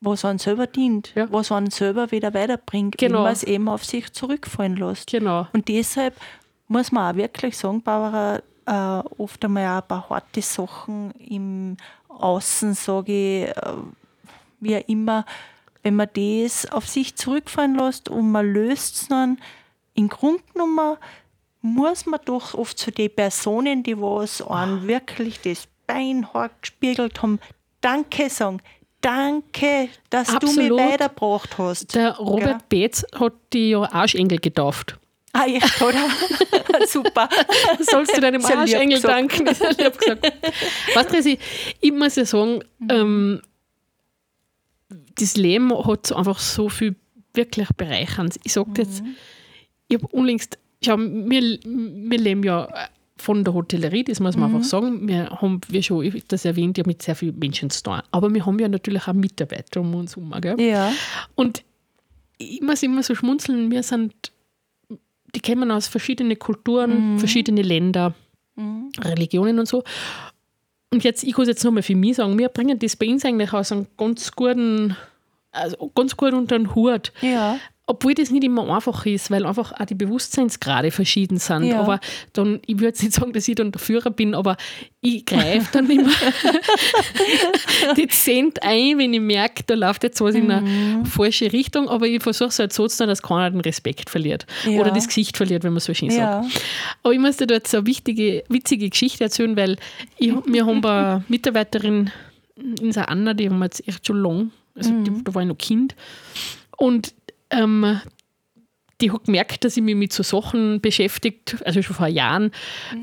Was 0.01 0.25
einen 0.25 0.39
selber 0.39 0.67
dient, 0.67 1.13
Ja. 1.15 1.31
was 1.31 1.51
einen 1.51 1.71
selber 1.71 2.11
wieder 2.11 2.33
weiterbringt, 2.33 2.97
Genau. 2.97 3.25
es 3.27 3.43
eben 3.43 3.69
auf 3.69 3.85
sich 3.85 4.11
zurückfallen 4.11 4.75
lässt. 4.75 5.11
Genau. 5.11 5.47
Und 5.53 5.67
deshalb 5.69 6.15
muss 6.67 6.91
man 6.91 7.13
auch 7.13 7.17
wirklich 7.17 7.57
sagen, 7.57 7.81
Barbara, 7.81 8.41
äh, 8.65 9.07
oft 9.17 9.43
einmal 9.45 9.65
auch 9.67 9.81
ein 9.81 9.87
paar 9.87 10.09
harte 10.09 10.41
Sachen 10.41 11.11
im 11.19 11.77
Außen, 12.09 12.73
sage 12.73 13.11
ich, 13.45 13.47
äh, 13.49 13.73
wie 14.59 14.75
auch 14.77 14.87
immer, 14.87 15.25
wenn 15.83 15.95
man 15.97 16.07
das 16.13 16.69
auf 16.71 16.87
sich 16.87 17.15
zurückfallen 17.15 17.75
lässt 17.75 18.07
und 18.09 18.31
man 18.31 18.45
löst 18.51 18.95
es 18.95 19.07
dann, 19.09 19.37
im 19.95 20.07
Grunde 20.09 20.41
genommen 20.53 20.97
muss 21.61 22.05
man 22.05 22.19
doch 22.25 22.53
oft 22.55 22.77
zu 22.77 22.91
den 22.91 23.13
Personen, 23.13 23.83
die 23.83 23.97
was 23.99 24.41
einen 24.41 24.87
wirklich 24.87 25.39
das 25.41 25.67
beinhart 25.87 26.51
gespiegelt 26.61 27.21
haben, 27.21 27.39
Danke 27.83 28.29
sagen. 28.29 28.61
Danke, 29.01 29.89
dass 30.09 30.29
du 30.29 30.35
Absolut. 30.35 30.79
mich 30.79 30.79
weitergebracht 30.79 31.57
hast. 31.57 31.93
Der 31.93 32.15
Robert 32.15 32.47
Ja. 32.49 32.59
Beetz 32.69 33.05
hat 33.19 33.33
die 33.51 33.71
ja 33.71 33.81
Arschengel 33.81 34.37
getauft. 34.39 34.97
Ah 35.33 35.45
ja, 35.45 35.59
oder? 35.85 36.07
Super. 36.87 37.27
Sollst 37.79 38.15
du 38.15 38.21
deinem 38.21 38.45
Arschengel 38.45 39.01
danken? 39.01 39.45
Lieb 39.45 39.97
gesagt. 39.97 40.33
Weißt 40.95 41.11
du, 41.11 41.17
ich, 41.29 41.39
ich 41.81 41.91
muss 41.91 42.15
ja 42.15 42.23
sagen, 42.23 42.63
ähm, 42.89 43.41
das 45.15 45.35
Leben 45.35 45.71
hat 45.85 46.07
so 46.07 46.15
einfach 46.15 46.39
so 46.39 46.69
viel 46.69 46.95
wirklich 47.33 47.67
bereichernd. 47.75 48.37
Ich 48.43 48.53
sage 48.53 48.71
jetzt, 48.77 49.03
ich 49.89 49.97
habe 49.97 50.07
unlängst, 50.15 50.57
schau, 50.85 50.97
wir, 50.97 51.41
wir 51.65 52.17
leben 52.19 52.43
ja 52.43 52.69
von 53.23 53.43
der 53.43 53.53
Hotellerie, 53.53 54.03
das 54.03 54.19
muss 54.19 54.35
man 54.35 54.53
einfach 54.53 54.67
sagen. 54.67 55.07
Wir 55.07 55.29
haben, 55.29 55.61
wie 55.69 55.81
schon 55.81 56.03
ich 56.03 56.25
das 56.27 56.45
erwähnt, 56.45 56.77
ja 56.77 56.83
mit 56.85 57.01
sehr 57.01 57.15
vielen 57.15 57.39
Menschen 57.39 57.69
zu 57.69 57.83
tun. 57.83 58.01
Aber 58.11 58.33
wir 58.33 58.45
haben 58.45 58.59
ja 58.59 58.67
natürlich 58.67 59.07
auch 59.07 59.13
Mitarbeiter 59.13 59.81
um 59.81 59.95
uns 59.95 60.15
herum. 60.15 60.33
Gell? 60.41 60.59
Ja. 60.59 60.91
Und 61.35 61.63
ich 62.37 62.61
muss 62.61 62.83
immer 62.83 63.01
so 63.01 63.15
schmunzeln, 63.15 63.71
wir 63.71 63.83
sind 63.83 64.31
die 65.35 65.39
kommen 65.39 65.71
aus 65.71 65.87
verschiedenen 65.87 66.37
Kulturen, 66.37 67.17
verschiedene 67.17 67.63
Länder, 67.63 68.13
Religionen 68.99 69.59
und 69.59 69.67
so. 69.67 69.83
Und 70.91 71.03
jetzt, 71.03 71.23
ich 71.23 71.33
kann 71.33 71.43
es 71.43 71.47
jetzt 71.49 71.63
nochmal 71.63 71.81
für 71.81 71.95
mich 71.95 72.17
sagen, 72.17 72.37
wir 72.37 72.49
bringen 72.49 72.77
das 72.77 72.95
bei 72.95 73.09
uns 73.09 73.25
eigentlich 73.25 73.51
aus 73.51 73.71
einem 73.71 73.87
ganz 73.97 74.31
guten, 74.31 74.95
also 75.51 75.91
ganz 75.95 76.15
gut 76.15 76.33
unter 76.33 76.55
den 76.57 76.75
Hut. 76.75 77.11
Ja. 77.21 77.57
Obwohl 77.85 78.13
das 78.13 78.31
nicht 78.31 78.45
immer 78.45 78.73
einfach 78.73 79.05
ist, 79.05 79.29
weil 79.29 79.45
einfach 79.45 79.73
auch 79.73 79.85
die 79.85 79.93
Bewusstseinsgrade 79.95 80.89
verschieden 80.89 81.37
sind. 81.37 81.65
Ja. 81.65 81.81
Aber 81.81 81.99
dann, 82.31 82.61
ich 82.65 82.75
würde 82.75 82.87
jetzt 82.87 83.03
nicht 83.03 83.13
sagen, 83.13 83.33
dass 83.33 83.45
ich 83.45 83.55
dann 83.55 83.73
der 83.73 83.79
Führer 83.81 84.09
bin, 84.09 84.35
aber 84.35 84.55
ich 85.01 85.25
greife 85.25 85.67
dann 85.73 85.89
immer 85.89 86.09
dezent 87.97 88.63
ein, 88.63 88.97
wenn 88.97 89.13
ich 89.13 89.19
merke, 89.19 89.63
da 89.65 89.73
läuft 89.75 90.03
jetzt 90.03 90.21
was 90.21 90.35
in 90.35 90.49
eine 90.49 90.61
Mhm. 90.67 91.05
falsche 91.05 91.51
Richtung. 91.51 91.89
Aber 91.89 92.07
ich 92.07 92.21
versuche 92.23 92.49
es 92.49 92.59
halt 92.59 92.73
so 92.73 92.87
zu 92.87 92.97
tun, 92.99 93.07
dass 93.07 93.21
keiner 93.21 93.51
den 93.51 93.59
Respekt 93.61 94.09
verliert. 94.09 94.45
Ja. 94.65 94.79
Oder 94.81 94.91
das 94.91 95.07
Gesicht 95.07 95.37
verliert, 95.37 95.63
wenn 95.63 95.73
man 95.73 95.81
so 95.81 95.93
schön 95.93 96.09
Ja. 96.09 96.43
sagt. 96.43 96.61
Aber 97.03 97.13
ich 97.13 97.19
muss 97.19 97.37
dir 97.37 97.47
da 97.47 97.55
jetzt 97.55 97.73
eine 97.75 97.85
wichtige, 97.85 98.43
witzige 98.49 98.89
Geschichte 98.89 99.23
erzählen, 99.25 99.55
weil 99.57 99.77
ich, 100.17 100.33
wir 100.45 100.65
haben 100.65 100.83
eine 100.85 101.23
Mitarbeiterin 101.27 102.11
in 102.55 102.95
Anna, 102.97 103.33
die 103.33 103.49
haben 103.49 103.59
wir 103.59 103.65
jetzt 103.65 103.85
echt 103.87 104.05
schon 104.07 104.21
lang, 104.21 104.51
also 104.75 104.91
die, 105.03 105.23
da 105.23 105.33
war 105.33 105.41
ich 105.41 105.47
noch 105.47 105.57
Kind. 105.57 105.95
Und 106.77 107.13
ähm, 107.53 107.99
die 109.01 109.11
hat 109.11 109.25
gemerkt, 109.25 109.63
dass 109.65 109.77
ich 109.77 109.83
mich 109.83 109.95
mit 109.95 110.13
so 110.13 110.23
Sachen 110.23 110.79
beschäftigt, 110.81 111.57
also 111.65 111.81
schon 111.81 111.95
vor 111.95 112.07
Jahren. 112.07 112.51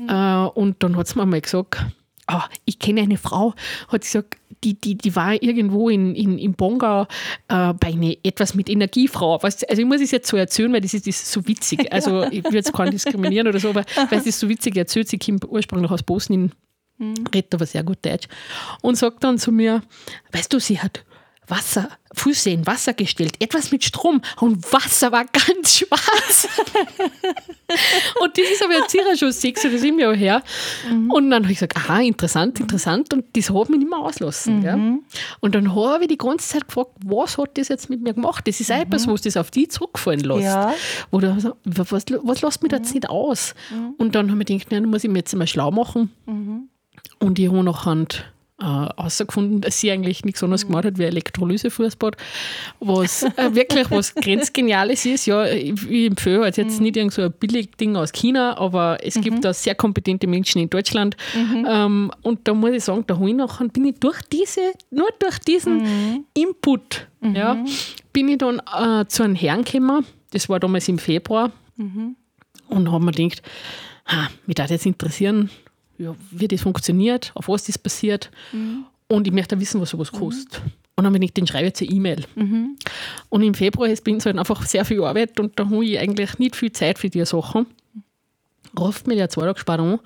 Äh, 0.07 0.49
und 0.59 0.81
dann 0.83 0.95
hat 0.97 1.07
sie 1.07 1.17
mir 1.17 1.25
mal 1.25 1.41
gesagt, 1.41 1.85
ah, 2.27 2.47
ich 2.65 2.79
kenne 2.79 3.01
eine 3.01 3.17
Frau, 3.17 3.53
hat 3.87 4.03
sie 4.03 4.19
gesagt, 4.19 4.37
die, 4.63 4.79
die, 4.79 4.95
die 4.95 5.15
war 5.15 5.41
irgendwo 5.41 5.89
in, 5.89 6.15
in, 6.15 6.37
in 6.37 6.53
Bongau 6.53 7.03
äh, 7.47 7.73
bei 7.73 7.87
einer 7.87 8.13
etwas 8.23 8.53
mit 8.53 8.69
Energiefrau. 8.69 9.41
Weißt, 9.41 9.69
also 9.69 9.81
ich 9.81 9.87
muss 9.87 10.01
es 10.01 10.11
jetzt 10.11 10.27
so 10.27 10.37
erzählen, 10.37 10.71
weil 10.71 10.81
das 10.81 10.93
ist, 10.93 11.07
das 11.07 11.15
ist 11.15 11.31
so 11.31 11.47
witzig. 11.47 11.87
Also 11.91 12.23
ich 12.23 12.43
will 12.43 12.55
jetzt 12.55 12.73
keinen 12.73 12.91
diskriminieren 12.91 13.47
oder 13.47 13.59
so, 13.59 13.69
aber 13.69 13.83
weil 14.09 14.19
es 14.19 14.25
ist 14.25 14.39
so 14.39 14.47
witzig 14.49 14.77
erzählt, 14.77 15.07
sie 15.07 15.17
kommt 15.17 15.45
ursprünglich 15.45 15.91
aus 15.91 16.03
Bosnien, 16.03 16.51
redet 17.33 17.53
aber 17.53 17.65
sehr 17.65 17.83
gut 17.83 17.97
Deutsch 18.03 18.27
und 18.81 18.95
sagt 18.95 19.23
dann 19.23 19.37
zu 19.37 19.51
mir, 19.51 19.81
weißt 20.31 20.53
du, 20.53 20.59
sie 20.59 20.79
hat 20.79 21.03
Wasser, 21.47 21.89
Füße 22.13 22.49
in 22.49 22.65
Wasser 22.65 22.93
gestellt, 22.93 23.33
etwas 23.41 23.71
mit 23.71 23.83
Strom 23.83 24.21
und 24.39 24.71
Wasser 24.71 25.11
war 25.11 25.25
ganz 25.25 25.75
schwarz. 25.77 26.47
und 28.21 28.37
das 28.37 28.45
ist 28.51 28.63
aber 28.63 28.73
jetzt 28.73 28.91
sicher 28.91 29.17
schon 29.17 29.31
sechs 29.31 29.65
oder 29.65 29.77
sieben 29.77 29.99
Jahre 29.99 30.15
her. 30.15 30.43
Und 31.09 31.29
dann 31.29 31.43
habe 31.43 31.51
ich 31.51 31.59
gesagt, 31.59 31.75
aha, 31.75 31.99
interessant, 32.01 32.59
interessant. 32.59 33.13
Und 33.13 33.25
das 33.35 33.49
hat 33.49 33.69
mich 33.69 33.79
nicht 33.79 33.89
mehr 33.89 33.99
auslassen. 33.99 34.61
Gell? 34.61 34.99
Und 35.39 35.55
dann 35.55 35.75
habe 35.75 36.03
ich 36.03 36.07
die 36.09 36.17
ganze 36.17 36.47
Zeit 36.47 36.67
gefragt, 36.67 36.91
was 37.03 37.37
hat 37.37 37.57
das 37.57 37.67
jetzt 37.69 37.89
mit 37.89 38.01
mir 38.01 38.13
gemacht? 38.13 38.47
Das 38.47 38.59
ist 38.59 38.71
auch 38.71 38.77
etwas, 38.79 39.07
was 39.07 39.21
das 39.21 39.35
auf 39.35 39.51
die 39.51 39.67
zurückfallen 39.67 40.21
lässt. 40.21 40.43
Ja. 40.43 40.73
Wo 41.09 41.19
du 41.19 41.39
so, 41.39 41.55
was, 41.65 41.91
was 41.91 42.41
lässt 42.41 42.61
mich 42.63 42.69
da 42.71 42.77
jetzt 42.77 42.93
nicht 42.93 43.09
aus? 43.09 43.55
Und 43.97 44.15
dann 44.15 44.29
habe 44.31 44.41
ich 44.41 44.47
gedacht, 44.47 44.71
nein, 44.71 44.83
dann 44.83 44.91
muss 44.91 45.03
ich 45.03 45.09
mir 45.09 45.19
jetzt 45.19 45.35
mal 45.35 45.47
schlau 45.47 45.71
machen. 45.71 46.11
Und 47.19 47.39
ich 47.39 47.47
habe 47.47 47.63
nachher 47.63 48.05
herausgefunden, 48.61 49.61
dass 49.61 49.79
sie 49.79 49.91
eigentlich 49.91 50.23
nichts 50.23 50.43
anderes 50.43 50.65
gemacht 50.65 50.85
hat 50.85 50.97
wie 50.97 51.03
Elektrolysefußbad, 51.03 52.15
was 52.79 53.23
äh, 53.23 53.53
wirklich 53.53 53.89
was 53.89 54.13
grenzgeniales 54.15 55.05
ist. 55.05 55.25
Ja, 55.25 55.45
ich, 55.45 55.89
ich 55.89 56.07
empfehle 56.07 56.41
halt 56.41 56.57
jetzt 56.57 56.79
nicht 56.79 56.97
irgend 56.97 57.13
so 57.13 57.23
ein 57.23 57.31
Billigding 57.31 57.95
aus 57.95 58.11
China, 58.11 58.57
aber 58.57 58.97
es 59.03 59.15
gibt 59.15 59.43
da 59.43 59.53
sehr 59.53 59.75
kompetente 59.75 60.27
Menschen 60.27 60.61
in 60.61 60.69
Deutschland. 60.69 61.17
Ähm, 61.67 62.11
und 62.21 62.47
da 62.47 62.53
muss 62.53 62.71
ich 62.71 62.83
sagen, 62.83 63.03
da 63.07 63.15
habe 63.15 63.29
ich 63.29 63.35
nachher, 63.35 63.67
bin 63.67 63.85
ich 63.85 63.99
durch 63.99 64.21
diese, 64.31 64.61
nur 64.89 65.09
durch 65.19 65.39
diesen 65.39 66.25
Input, 66.33 67.07
ja, 67.21 67.63
bin 68.13 68.29
ich 68.29 68.37
dann 68.37 68.59
äh, 68.59 69.05
zu 69.07 69.23
einem 69.23 69.35
Herrn 69.35 69.63
gekommen, 69.63 70.05
das 70.31 70.49
war 70.49 70.59
damals 70.59 70.87
im 70.87 70.97
Februar, 70.99 71.51
und 72.67 72.91
habe 72.91 73.05
mir 73.05 73.11
gedacht, 73.11 73.41
ha, 74.05 74.29
mich 74.45 74.57
würde 74.57 74.73
jetzt 74.73 74.85
interessieren, 74.85 75.49
ja, 76.01 76.15
wie 76.31 76.47
das 76.47 76.61
funktioniert, 76.61 77.31
auf 77.35 77.47
was 77.47 77.65
das 77.65 77.77
passiert. 77.77 78.31
Und 79.07 79.27
ich 79.27 79.33
möchte 79.33 79.59
wissen, 79.59 79.79
was 79.81 79.89
sowas 79.89 80.11
kostet. 80.11 80.61
Und 80.95 81.05
dann 81.05 81.13
habe 81.13 81.23
ich 81.23 81.33
den 81.33 81.47
schreibe 81.47 81.65
jetzt 81.67 81.81
eine 81.81 81.91
E-Mail. 81.91 82.25
Und 83.29 83.43
im 83.43 83.53
Februar 83.53 83.87
ist 83.89 84.03
bei 84.03 84.11
uns 84.11 84.25
halt 84.25 84.37
einfach 84.37 84.65
sehr 84.65 84.85
viel 84.85 85.03
Arbeit 85.03 85.39
und 85.39 85.57
da 85.57 85.65
habe 85.65 85.85
ich 85.85 85.97
eigentlich 85.99 86.37
nicht 86.39 86.55
viel 86.55 86.71
Zeit 86.71 86.99
für 86.99 87.09
die 87.09 87.25
Sachen. 87.25 87.65
Ruft 88.77 89.07
mir 89.07 89.15
der 89.15 89.29
zwei 89.29 89.41
Tage 89.45 89.59
später 89.59 89.79
an. 89.79 89.99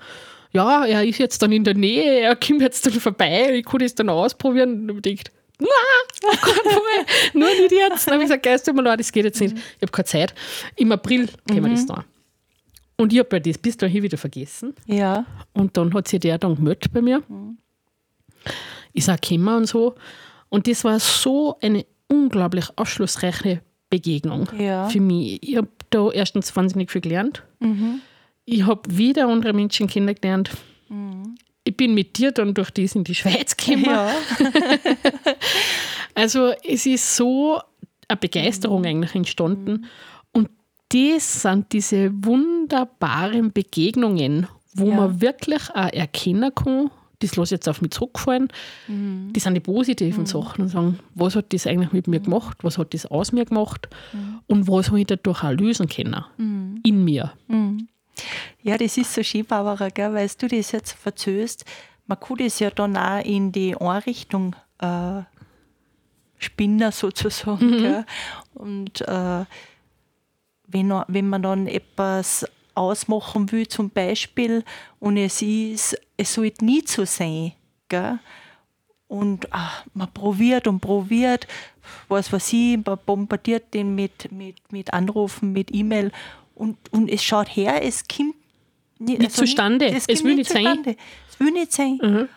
Ja, 0.52 0.84
er 0.86 1.04
ist 1.04 1.18
jetzt 1.18 1.42
dann 1.42 1.52
in 1.52 1.64
der 1.64 1.74
Nähe, 1.74 2.20
er 2.20 2.34
kommt 2.36 2.62
jetzt 2.62 2.86
dann 2.86 2.94
vorbei, 2.94 3.56
ich 3.58 3.64
kann 3.64 3.80
das 3.80 3.94
dann 3.94 4.08
ausprobieren. 4.08 4.90
Und 4.90 5.06
ich 5.06 5.22
keinen 5.58 6.72
Fall, 6.74 7.06
nur 7.34 7.48
nicht 7.48 7.72
jetzt. 7.72 8.06
Dann 8.06 8.14
habe 8.14 8.22
ich 8.24 8.28
gesagt, 8.28 8.42
Geist, 8.42 8.66
tut 8.66 8.74
mir 8.74 8.82
leid, 8.82 9.00
das 9.00 9.12
geht 9.12 9.24
jetzt 9.24 9.40
nicht. 9.40 9.56
Ich 9.56 9.82
habe 9.82 9.92
keine 9.92 10.04
Zeit. 10.06 10.34
Im 10.76 10.92
April 10.92 11.28
können 11.48 11.64
wir 11.64 11.70
das 11.70 11.86
da. 11.86 12.04
Und 12.96 13.12
ich 13.12 13.18
habe 13.18 13.28
ja 13.36 13.40
das 13.40 13.58
bis 13.58 13.76
dahin 13.76 14.02
wieder 14.02 14.16
vergessen. 14.18 14.74
Ja. 14.86 15.26
Und 15.52 15.76
dann 15.76 15.92
hat 15.94 16.08
sich 16.08 16.20
der 16.20 16.38
dann 16.38 16.56
gemeldet 16.56 16.92
bei 16.92 17.02
mir. 17.02 17.22
Ist 18.92 19.10
auch 19.10 19.20
gekommen 19.20 19.54
und 19.56 19.66
so. 19.66 19.94
Und 20.48 20.66
das 20.66 20.82
war 20.84 20.98
so 20.98 21.56
eine 21.60 21.84
unglaublich 22.08 22.66
aufschlussreiche 22.76 23.60
Begegnung 23.90 24.48
Ja. 24.58 24.88
für 24.88 25.00
mich. 25.00 25.42
Ich 25.42 25.56
habe 25.56 25.68
da 25.90 26.10
erstens 26.10 26.54
wahnsinnig 26.56 26.90
viel 26.90 27.02
gelernt. 27.02 27.42
Ich 28.44 28.64
habe 28.64 28.82
wieder 28.96 29.28
andere 29.28 29.52
Menschen 29.52 29.86
kennengelernt. 29.88 30.50
Ich 31.64 31.76
bin 31.76 31.94
mit 31.94 32.16
dir 32.16 32.30
dann 32.32 32.54
durch 32.54 32.70
das 32.70 32.94
in 32.94 33.04
die 33.04 33.14
Schweiz 33.14 33.56
gekommen. 33.56 33.84
Ja. 33.84 34.14
Also 36.14 36.52
es 36.64 36.86
ist 36.86 37.14
so 37.16 37.60
eine 38.08 38.16
Begeisterung 38.16 38.86
eigentlich 38.86 39.14
entstanden. 39.14 39.84
Das 40.90 41.42
sind 41.42 41.72
diese 41.72 42.12
wunderbaren 42.24 43.52
Begegnungen, 43.52 44.46
wo 44.74 44.88
Ja. 44.88 44.96
man 44.96 45.20
wirklich 45.20 45.68
auch 45.74 45.92
erkennen 45.92 46.54
kann, 46.54 46.90
das 47.20 47.34
lasse 47.34 47.54
ich 47.54 47.58
jetzt 47.58 47.68
auf 47.68 47.80
mich 47.80 47.92
zurückfallen, 47.92 48.48
die 48.88 49.40
sind 49.40 49.54
die 49.54 49.60
positiven 49.60 50.26
Sachen 50.26 50.62
und 50.62 50.68
sagen, 50.68 50.98
was 51.14 51.34
hat 51.34 51.52
das 51.52 51.66
eigentlich 51.66 51.92
mit 51.92 52.06
mir 52.08 52.20
gemacht, 52.20 52.58
was 52.62 52.76
hat 52.78 52.92
das 52.92 53.06
aus 53.06 53.32
mir 53.32 53.46
gemacht 53.46 53.88
und 54.46 54.68
was 54.68 54.88
habe 54.88 55.00
ich 55.00 55.06
dadurch 55.06 55.42
auch 55.42 55.52
lösen 55.52 55.88
können 55.88 56.80
in 56.84 57.04
mir. 57.04 57.32
Ja, 58.62 58.76
das 58.78 58.96
ist 58.98 59.14
so 59.14 59.22
schön, 59.22 59.44
Barbara, 59.46 59.88
gell, 59.88 60.12
weil 60.12 60.28
du 60.38 60.46
das 60.48 60.72
jetzt 60.72 60.92
verzöst. 60.92 61.64
Man 62.06 62.20
kann 62.20 62.36
das 62.36 62.58
ja 62.60 62.70
dann 62.70 62.96
auch 62.96 63.24
in 63.24 63.50
die 63.50 63.74
Einrichtung 63.76 64.54
äh, 64.78 65.22
spinnen, 66.38 66.92
sozusagen. 66.92 67.70
Gell. 67.78 68.04
Und 68.54 69.00
äh, 69.02 69.44
wenn, 70.68 70.92
wenn 71.08 71.28
man 71.28 71.42
dann 71.42 71.66
etwas 71.66 72.46
ausmachen 72.74 73.50
will, 73.52 73.66
zum 73.68 73.90
Beispiel, 73.90 74.64
und 75.00 75.16
es 75.16 75.40
ist, 75.42 75.96
es 76.16 76.34
sollte 76.34 76.64
nie 76.64 76.82
so 76.86 77.04
sein, 77.04 77.52
gell? 77.88 78.18
und 79.08 79.52
ah, 79.52 79.70
man 79.94 80.12
probiert 80.12 80.66
und 80.66 80.80
probiert, 80.80 81.46
was 82.08 82.32
weiß 82.32 82.52
ich, 82.52 82.78
man 82.84 82.98
bombardiert 83.06 83.72
den 83.72 83.94
mit, 83.94 84.30
mit, 84.32 84.56
mit 84.72 84.92
Anrufen, 84.92 85.52
mit 85.52 85.72
E-Mail 85.72 86.10
und, 86.54 86.76
und 86.92 87.08
es 87.08 87.22
schaut 87.22 87.48
her, 87.48 87.84
es 87.84 88.06
kommt 88.08 88.34
nie, 88.98 89.16
Nicht 89.16 89.32
zustande. 89.32 89.90
das 89.92 90.04
Es 90.08 90.24
will 90.24 90.34
nicht 90.34 90.50
sein. 90.50 90.64
zustande. 90.64 90.96
Es 91.30 91.40
will 91.40 91.52
nicht 91.52 91.72
sein. 91.72 91.98
Mhm. 92.02 92.28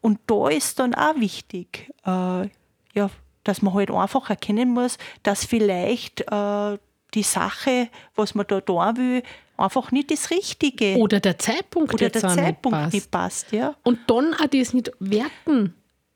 Und 0.00 0.20
da 0.26 0.48
ist 0.48 0.78
dann 0.78 0.94
auch 0.94 1.16
wichtig, 1.16 1.90
äh, 2.06 2.48
ja, 2.94 3.10
dass 3.44 3.60
man 3.62 3.74
halt 3.74 3.90
einfach 3.90 4.30
erkennen 4.30 4.70
muss, 4.70 4.96
dass 5.22 5.44
vielleicht 5.44 6.20
äh, 6.30 6.78
die 7.14 7.22
Sache, 7.22 7.88
was 8.14 8.34
man 8.34 8.46
da 8.46 8.60
tun 8.60 8.96
will, 8.96 9.22
einfach 9.56 9.90
nicht 9.92 10.10
das 10.10 10.30
Richtige 10.30 10.96
Oder 10.96 11.20
der 11.20 11.38
Zeitpunkt 11.38 11.92
oder 11.94 12.08
der 12.08 12.20
Zeitpunkt 12.22 12.78
nicht 12.78 12.82
passt. 12.82 12.94
nicht 12.94 13.10
passt. 13.10 13.52
Ja. 13.52 13.74
Und 13.82 13.98
dann 14.06 14.34
auch 14.34 14.46
das 14.46 14.72
nicht 14.72 14.90
werten 15.00 15.74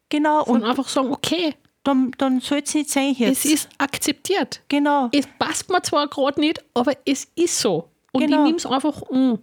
Genau, 0.09 0.45
und 0.45 0.63
einfach 0.65 0.89
sagen, 0.89 1.11
okay, 1.13 1.55
dann, 1.83 2.13
dann 2.19 2.41
soll 2.41 2.61
es 2.65 2.75
nicht 2.75 2.89
sein 2.91 3.15
jetzt. 3.19 3.45
es 3.45 3.53
ist 3.53 3.69
akzeptiert. 3.79 4.63
genau. 4.69 5.09
Es 5.13 5.27
passt 5.39 5.69
mir 5.71 5.83
zwar 5.83 6.09
gerade 6.09 6.41
nicht, 6.41 6.65
aber 6.73 6.93
es 7.05 7.27
ist 7.35 7.59
so. 7.59 7.89
Und 8.13 8.21
Genau. 8.23 8.39
ich 8.39 8.45
nehme 8.45 8.57
es 8.57 8.67
einfach 8.67 9.03
um. 9.03 9.41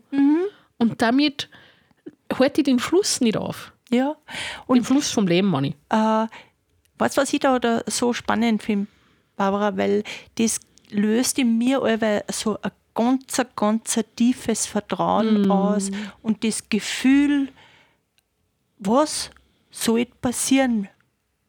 Und 0.77 1.01
damit 1.01 1.49
halte 2.33 2.61
ich 2.61 2.65
den 2.65 2.79
Fluss 2.79 3.19
nicht 3.21 3.35
auf. 3.37 3.73
Ja. 3.91 4.15
Den 4.25 4.37
Und 4.67 4.83
Fluss 4.85 5.11
vom 5.11 5.27
Leben, 5.27 5.49
meine 5.49 5.67
ich. 5.69 5.73
äh, 5.89 6.25
weißt 6.97 7.17
du, 7.17 7.21
was 7.21 7.33
ich 7.33 7.39
da, 7.41 7.59
da 7.59 7.83
so 7.87 8.13
spannend 8.13 8.63
finde, 8.63 8.87
Barbara, 9.35 9.75
weil 9.77 10.03
das 10.35 10.59
löst 10.91 11.39
in 11.39 11.57
mir 11.57 11.81
aber 11.83 12.23
so 12.31 12.57
ein 12.61 12.71
ganz, 12.93 13.41
ganz 13.55 13.99
tiefes 14.15 14.65
Vertrauen 14.65 15.49
aus 15.49 15.91
und 16.21 16.43
das 16.43 16.69
Gefühl, 16.69 17.49
was 18.77 19.31
soll 19.69 20.05
passieren? 20.05 20.89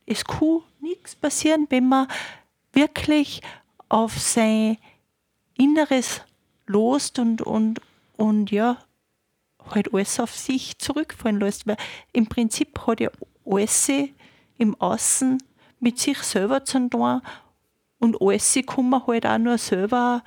Es 0.07 0.24
kann 0.24 0.62
nichts 0.81 1.16
passieren, 1.16 1.66
wenn 1.70 1.88
man 1.88 2.09
wirklich 2.72 3.40
auf 3.88 4.18
sein 4.18 4.78
Inneres 5.57 6.22
lost 6.66 7.18
und, 7.18 7.42
und, 7.42 7.81
und 8.16 8.50
ja, 8.50 8.78
halt 9.70 9.92
alles 9.92 10.18
auf 10.20 10.35
sich 10.35 10.78
zurückfallen 10.78 11.40
lässt. 11.40 11.66
Weil 11.66 11.76
im 12.12 12.26
Prinzip 12.26 12.87
hat 12.87 13.00
ja 13.00 13.11
alles 13.44 13.90
im 14.59 14.81
Außen 14.81 15.42
mit 15.81 15.98
sich 15.98 16.18
selber 16.18 16.64
zu 16.64 16.88
tun 16.88 17.20
und 18.03 18.21
alles 18.21 18.59
kann 18.67 18.91
man 18.91 19.07
halt 19.07 19.25
auch 19.27 19.38
nur 19.38 19.57
selber 19.59 20.23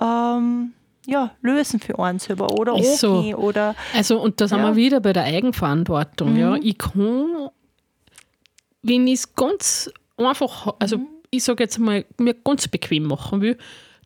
ähm, 0.00 0.72
ja, 1.06 1.30
lösen 1.40 1.80
für 1.80 1.98
einen 1.98 2.18
selber 2.18 2.50
oder 2.58 2.76
Ist 2.78 2.98
so. 3.00 3.14
oder 3.36 3.74
Also, 3.94 4.20
und 4.20 4.40
da 4.40 4.48
sind 4.48 4.58
Ja. 4.58 4.68
wir 4.68 4.76
wieder 4.76 5.00
bei 5.00 5.12
der 5.12 5.24
Eigenverantwortung. 5.24 6.36
Ja. 6.36 6.56
Ich 6.56 6.76
kann, 6.78 7.48
wenn 8.82 9.06
ich 9.06 9.14
es 9.20 9.34
ganz 9.34 9.90
einfach, 10.16 10.74
also 10.78 10.98
ich 11.30 11.44
sage 11.44 11.62
jetzt 11.64 11.78
mal, 11.78 12.04
mir 12.18 12.34
ganz 12.34 12.68
bequem 12.68 13.04
machen 13.04 13.40
will, 13.40 13.56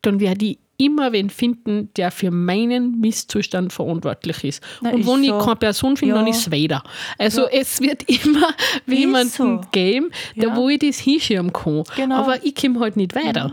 dann 0.02 0.20
werde 0.20 0.44
ich 0.44 0.58
immer 0.80 1.12
wen 1.12 1.30
finden, 1.30 1.90
der 1.96 2.10
für 2.10 2.30
meinen 2.30 3.00
Misszustand 3.00 3.72
verantwortlich 3.72 4.42
ist. 4.44 4.62
Na, 4.80 4.90
und 4.90 5.00
ist 5.00 5.06
wenn 5.06 5.22
ich 5.22 5.30
so. 5.30 5.38
keine 5.38 5.56
Person 5.56 5.96
finde, 5.96 6.14
Ja. 6.14 6.20
dann 6.20 6.26
ist 6.30 6.46
es 6.46 6.52
weiter. 6.52 6.82
Also 7.18 7.46
es 7.48 7.80
wird 7.80 8.02
immer 8.08 8.48
jemanden 8.86 9.30
so. 9.30 9.60
geben, 9.72 10.10
der, 10.36 10.48
Ja. 10.48 10.56
wo 10.56 10.68
ich 10.68 10.78
das 10.80 10.98
hinschirmen 10.98 11.52
kann. 11.52 11.84
Genau. 11.96 12.16
Aber 12.16 12.44
ich 12.44 12.54
komme 12.54 12.80
halt 12.80 12.96
nicht 12.96 13.14
weiter. 13.14 13.52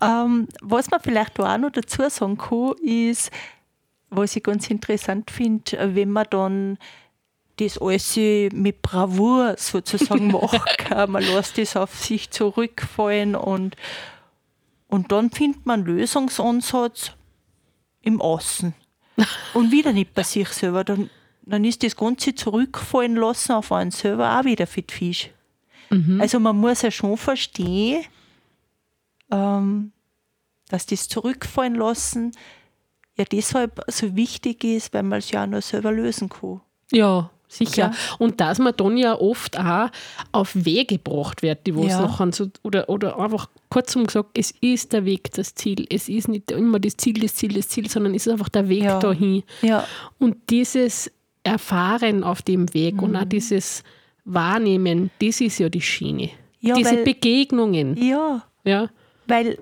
Ähm, 0.00 0.48
was 0.62 0.90
man 0.90 1.00
vielleicht 1.00 1.38
auch 1.40 1.58
noch 1.58 1.70
dazu 1.72 2.02
sagen 2.08 2.38
kann, 2.38 2.72
ist, 2.82 3.30
was 4.08 4.34
ich 4.36 4.42
ganz 4.42 4.70
interessant 4.70 5.30
finde, 5.30 5.78
wenn 5.94 6.10
man 6.10 6.26
dann 6.30 6.78
das 7.58 7.76
alles 7.78 8.16
mit 8.16 8.80
Bravour 8.80 9.54
sozusagen 9.58 10.28
macht. 10.32 10.90
Man 11.08 11.22
lässt 11.22 11.58
das 11.58 11.76
auf 11.76 11.94
sich 11.94 12.30
zurückfallen 12.30 13.34
und, 13.36 13.76
und 14.90 15.12
dann 15.12 15.30
findet 15.30 15.66
man 15.66 15.80
einen 15.80 15.96
Lösungsansatz 15.96 17.12
im 18.02 18.20
Außen. 18.20 18.74
Und 19.54 19.70
wieder 19.70 19.92
nicht 19.92 20.14
bei 20.14 20.22
sich 20.22 20.48
selber. 20.48 20.82
Dann, 20.82 21.10
dann 21.42 21.64
ist 21.64 21.82
das 21.82 21.94
Ganze 21.96 22.34
zurückfallen 22.34 23.16
lassen 23.16 23.52
auf 23.52 23.70
einen 23.70 23.92
selber 23.92 24.38
auch 24.38 24.44
wieder 24.44 24.66
für 24.66 24.82
die 24.82 24.92
Fisch. 24.92 25.30
Also 26.20 26.38
man 26.38 26.56
muss 26.56 26.82
ja 26.82 26.90
schon 26.90 27.16
verstehen, 27.16 28.04
ähm, 29.30 29.92
dass 30.68 30.86
das 30.86 31.08
Zurückfallen 31.08 31.74
lassen 31.74 32.32
ja 33.16 33.24
deshalb 33.24 33.80
so 33.88 34.14
wichtig 34.14 34.62
ist, 34.64 34.94
weil 34.94 35.02
man 35.02 35.18
es 35.18 35.30
ja 35.30 35.42
auch 35.42 35.48
nur 35.48 35.62
selber 35.62 35.90
lösen 35.92 36.28
kann. 36.28 36.60
Ja, 36.92 37.30
sicher. 37.50 37.90
Ja. 37.92 38.16
Und 38.18 38.40
dass 38.40 38.58
man 38.58 38.72
dann 38.76 38.96
ja 38.96 39.14
oft 39.18 39.58
auch 39.58 39.88
auf 40.32 40.52
Wege 40.54 40.96
gebracht 40.98 41.42
wird, 41.42 41.66
die 41.66 41.74
was 41.76 41.86
Ja. 41.88 42.00
nachher 42.02 42.32
so, 42.32 42.46
oder, 42.62 42.88
oder 42.88 43.18
einfach 43.18 43.48
kurzum 43.68 44.06
gesagt, 44.06 44.30
es 44.38 44.52
ist 44.60 44.92
der 44.92 45.04
Weg 45.04 45.30
das 45.32 45.54
Ziel. 45.54 45.84
Es 45.90 46.08
ist 46.08 46.28
nicht 46.28 46.50
immer 46.50 46.78
das 46.80 46.96
Ziel, 46.96 47.14
das 47.20 47.34
Ziel, 47.34 47.52
das 47.52 47.68
Ziel, 47.68 47.88
sondern 47.90 48.14
es 48.14 48.26
ist 48.26 48.32
einfach 48.32 48.48
der 48.48 48.68
Weg 48.68 48.84
Ja. 48.84 48.98
dahin. 48.98 49.42
Ja, 49.62 49.84
Und 50.18 50.36
dieses 50.48 51.10
Erfahren 51.42 52.22
auf 52.24 52.42
dem 52.42 52.72
Weg 52.74 53.02
und 53.02 53.10
Mhm. 53.10 53.16
auch 53.16 53.24
dieses 53.24 53.82
Wahrnehmen, 54.24 55.10
das 55.20 55.40
ist 55.40 55.58
ja 55.58 55.68
die 55.68 55.80
Schiene. 55.80 56.30
Diese 56.60 56.84
weil- 56.96 57.04
Begegnungen. 57.04 57.96
ja 57.96 58.42
Ja. 58.64 58.88
weil 59.26 59.58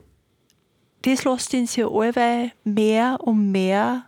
das 1.03 1.25
lässt 1.25 1.55
uns 1.55 1.77
ja 1.77 1.87
allweil 1.87 2.51
mehr 2.65 3.19
und 3.23 3.53
mehr 3.53 4.05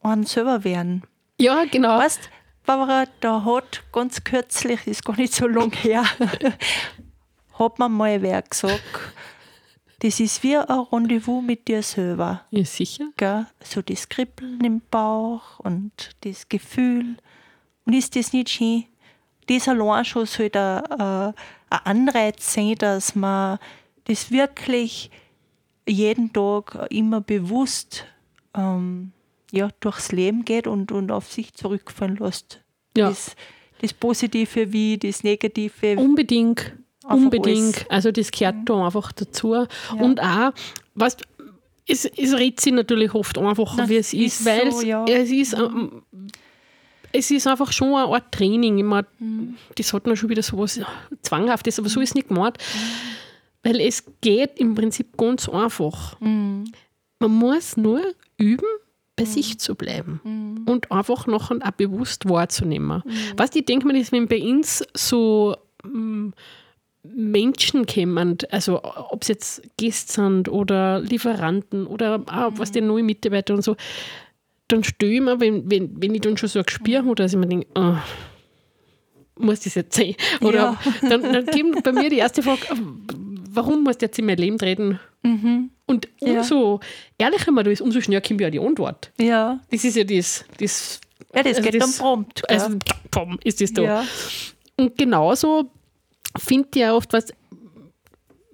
an 0.00 0.24
selber 0.24 0.62
werden. 0.64 1.02
ja, 1.38 1.64
genau. 1.70 1.98
Weißt, 1.98 2.30
Barbara, 2.68 3.06
da 3.20 3.46
hat 3.46 3.82
ganz 3.92 4.22
kürzlich, 4.24 4.86
ist 4.86 5.02
gar 5.02 5.16
nicht 5.16 5.32
so 5.32 5.46
lang 5.46 5.72
her, 5.72 6.04
hat 7.58 7.78
man 7.78 7.92
mal 7.92 8.20
wer 8.20 8.42
gesagt, 8.42 8.82
das 10.00 10.20
ist 10.20 10.42
wie 10.42 10.54
ein 10.54 10.68
Rendezvous 10.68 11.42
mit 11.42 11.66
dir 11.66 11.82
selber. 11.82 12.42
Ja, 12.50 12.66
sicher. 12.66 13.06
Gell? 13.16 13.46
So 13.64 13.80
das 13.80 14.10
Kribbeln 14.10 14.62
im 14.62 14.82
Bauch 14.90 15.60
und 15.60 16.10
das 16.24 16.50
Gefühl. 16.50 17.16
Und 17.86 17.94
ist 17.94 18.14
das 18.16 18.34
nicht 18.34 18.50
schön? 18.50 18.84
Das 19.46 19.66
allein 19.66 20.04
schon 20.04 20.26
soll 20.26 20.50
da, 20.50 21.34
äh, 21.70 21.74
ein 21.74 22.08
Anreiz 22.08 22.52
sein, 22.52 22.74
dass 22.74 23.14
man 23.14 23.60
das 24.04 24.30
wirklich 24.30 25.10
jeden 25.88 26.34
Tag 26.34 26.86
immer 26.90 27.22
bewusst 27.22 28.04
ähm, 28.54 29.12
ja, 29.52 29.68
durchs 29.80 30.12
Leben 30.12 30.44
geht 30.44 30.66
und, 30.66 30.92
und 30.92 31.10
auf 31.10 31.30
sich 31.32 31.54
zurückfallen 31.54 32.16
lässt. 32.16 32.60
Ja. 32.96 33.08
Das, 33.08 33.34
das 33.80 33.92
Positive 33.92 34.72
wie 34.72 34.98
das 34.98 35.24
Negative. 35.24 35.96
Unbedingt. 35.96 36.72
Einfach 37.04 37.16
Unbedingt. 37.16 37.76
alles. 37.76 37.90
Also 37.90 38.12
das 38.12 38.30
gehört 38.30 38.56
da 38.66 38.84
einfach 38.84 39.12
dazu. 39.12 39.66
Und 39.98 40.20
auch, 40.20 40.52
weißt, 40.94 41.22
es, 41.86 42.04
es 42.04 42.34
redet 42.34 42.60
sich 42.60 42.72
natürlich 42.72 43.14
oft 43.14 43.38
einfacher, 43.38 43.76
Na, 43.78 43.88
wie 43.88 43.96
es 43.96 44.12
ist, 44.12 44.40
ist 44.40 44.44
weil 44.44 44.70
so, 44.70 44.78
es, 44.78 44.84
ja. 44.84 45.04
es 45.06 45.30
ist 45.30 45.54
ähm, 45.54 46.02
es 47.12 47.30
ist 47.30 47.46
einfach 47.46 47.72
schon 47.72 47.94
eine 47.94 48.12
Art 48.12 48.32
Training. 48.32 48.78
Ich 48.78 48.84
mein, 48.84 49.56
Das 49.74 49.92
hat 49.92 50.06
man 50.06 50.16
schon 50.16 50.28
wieder 50.28 50.42
so 50.42 50.58
was 50.58 50.80
Zwanghaftes, 51.22 51.78
aber 51.78 51.88
so 51.88 52.00
ist 52.00 52.10
es 52.10 52.14
nicht 52.14 52.28
gemeint. 52.28 52.58
Weil 53.62 53.80
es 53.80 54.04
geht 54.20 54.58
im 54.58 54.74
Prinzip 54.74 55.16
ganz 55.16 55.48
einfach. 55.48 56.20
Man 56.20 56.72
muss 57.18 57.76
nur 57.76 58.02
üben, 58.36 58.68
bei 59.18 59.24
sich 59.24 59.58
zu 59.58 59.74
bleiben 59.74 60.64
und 60.66 60.90
einfach 60.90 61.26
nachher 61.26 61.58
auch 61.62 61.70
bewusst 61.72 62.28
wahrzunehmen. 62.28 63.02
Was 63.36 63.54
ich 63.54 63.64
denke 63.66 63.86
mir, 63.86 63.98
ist, 64.00 64.12
wenn 64.12 64.28
bei 64.28 64.40
uns 64.42 64.84
so 64.94 65.56
mm, 65.84 66.28
Menschen 67.02 67.86
kommen, 67.86 68.38
also 68.50 68.82
ob 68.82 69.22
es 69.22 69.28
jetzt 69.28 69.62
Gäste 69.76 70.12
sind 70.12 70.48
oder 70.48 71.00
Lieferanten 71.00 71.86
oder 71.86 72.22
auch, 72.26 72.52
was 72.56 72.70
die 72.72 72.80
neue 72.80 73.02
Mitarbeiter 73.02 73.54
und 73.54 73.62
so, 73.62 73.76
dann 74.68 74.84
stelle 74.84 75.12
ich 75.12 75.20
mir, 75.20 75.40
wenn, 75.40 75.70
wenn, 75.70 76.00
wenn 76.02 76.14
ich 76.14 76.20
dann 76.20 76.36
schon 76.36 76.48
so 76.48 76.58
ein 76.58 76.64
Gespür 76.66 76.98
habe, 76.98 77.14
dass 77.14 77.32
ich 77.32 77.38
mir 77.38 77.46
denke, 77.46 77.66
oh, 77.74 77.94
muss 79.38 79.60
das 79.60 79.74
jetzt 79.76 79.96
sein? 79.96 80.14
Oder 80.40 80.76
Ja. 81.02 81.08
dann, 81.08 81.22
dann 81.22 81.46
kommt 81.46 81.82
bei 81.82 81.92
mir 81.92 82.10
die 82.10 82.18
erste 82.18 82.42
Frage, 82.42 82.60
warum 83.50 83.84
muss 83.84 83.96
jetzt 84.00 84.18
in 84.18 84.26
mein 84.26 84.36
Leben 84.36 84.58
treten? 84.58 84.98
Und 85.22 86.08
Ja. 86.20 86.38
umso 86.40 86.80
ehrlicher 87.18 87.50
man 87.52 87.64
da 87.64 87.70
ist, 87.70 87.80
umso 87.80 88.00
schneller 88.00 88.20
kommt 88.20 88.40
ja 88.40 88.50
die 88.50 88.60
Antwort. 88.60 89.12
ja. 89.18 89.60
Das 89.70 89.84
ist 89.84 89.96
ja 89.96 90.04
das, 90.04 90.44
das 90.58 91.00
ja, 91.34 91.42
das 91.42 91.56
Also 91.58 91.62
geht 91.70 91.80
das- 91.80 91.96
dann 91.96 91.98
prompt. 92.06 92.48
also 92.50 92.76
pom, 93.10 93.38
ist 93.44 93.60
das 93.60 93.72
da. 93.72 93.82
ja. 93.82 94.04
Und 94.76 94.96
genauso 94.96 95.70
finde 96.38 96.68
ich 96.74 96.80
ja 96.80 96.94
oft, 96.94 97.12
was 97.12 97.32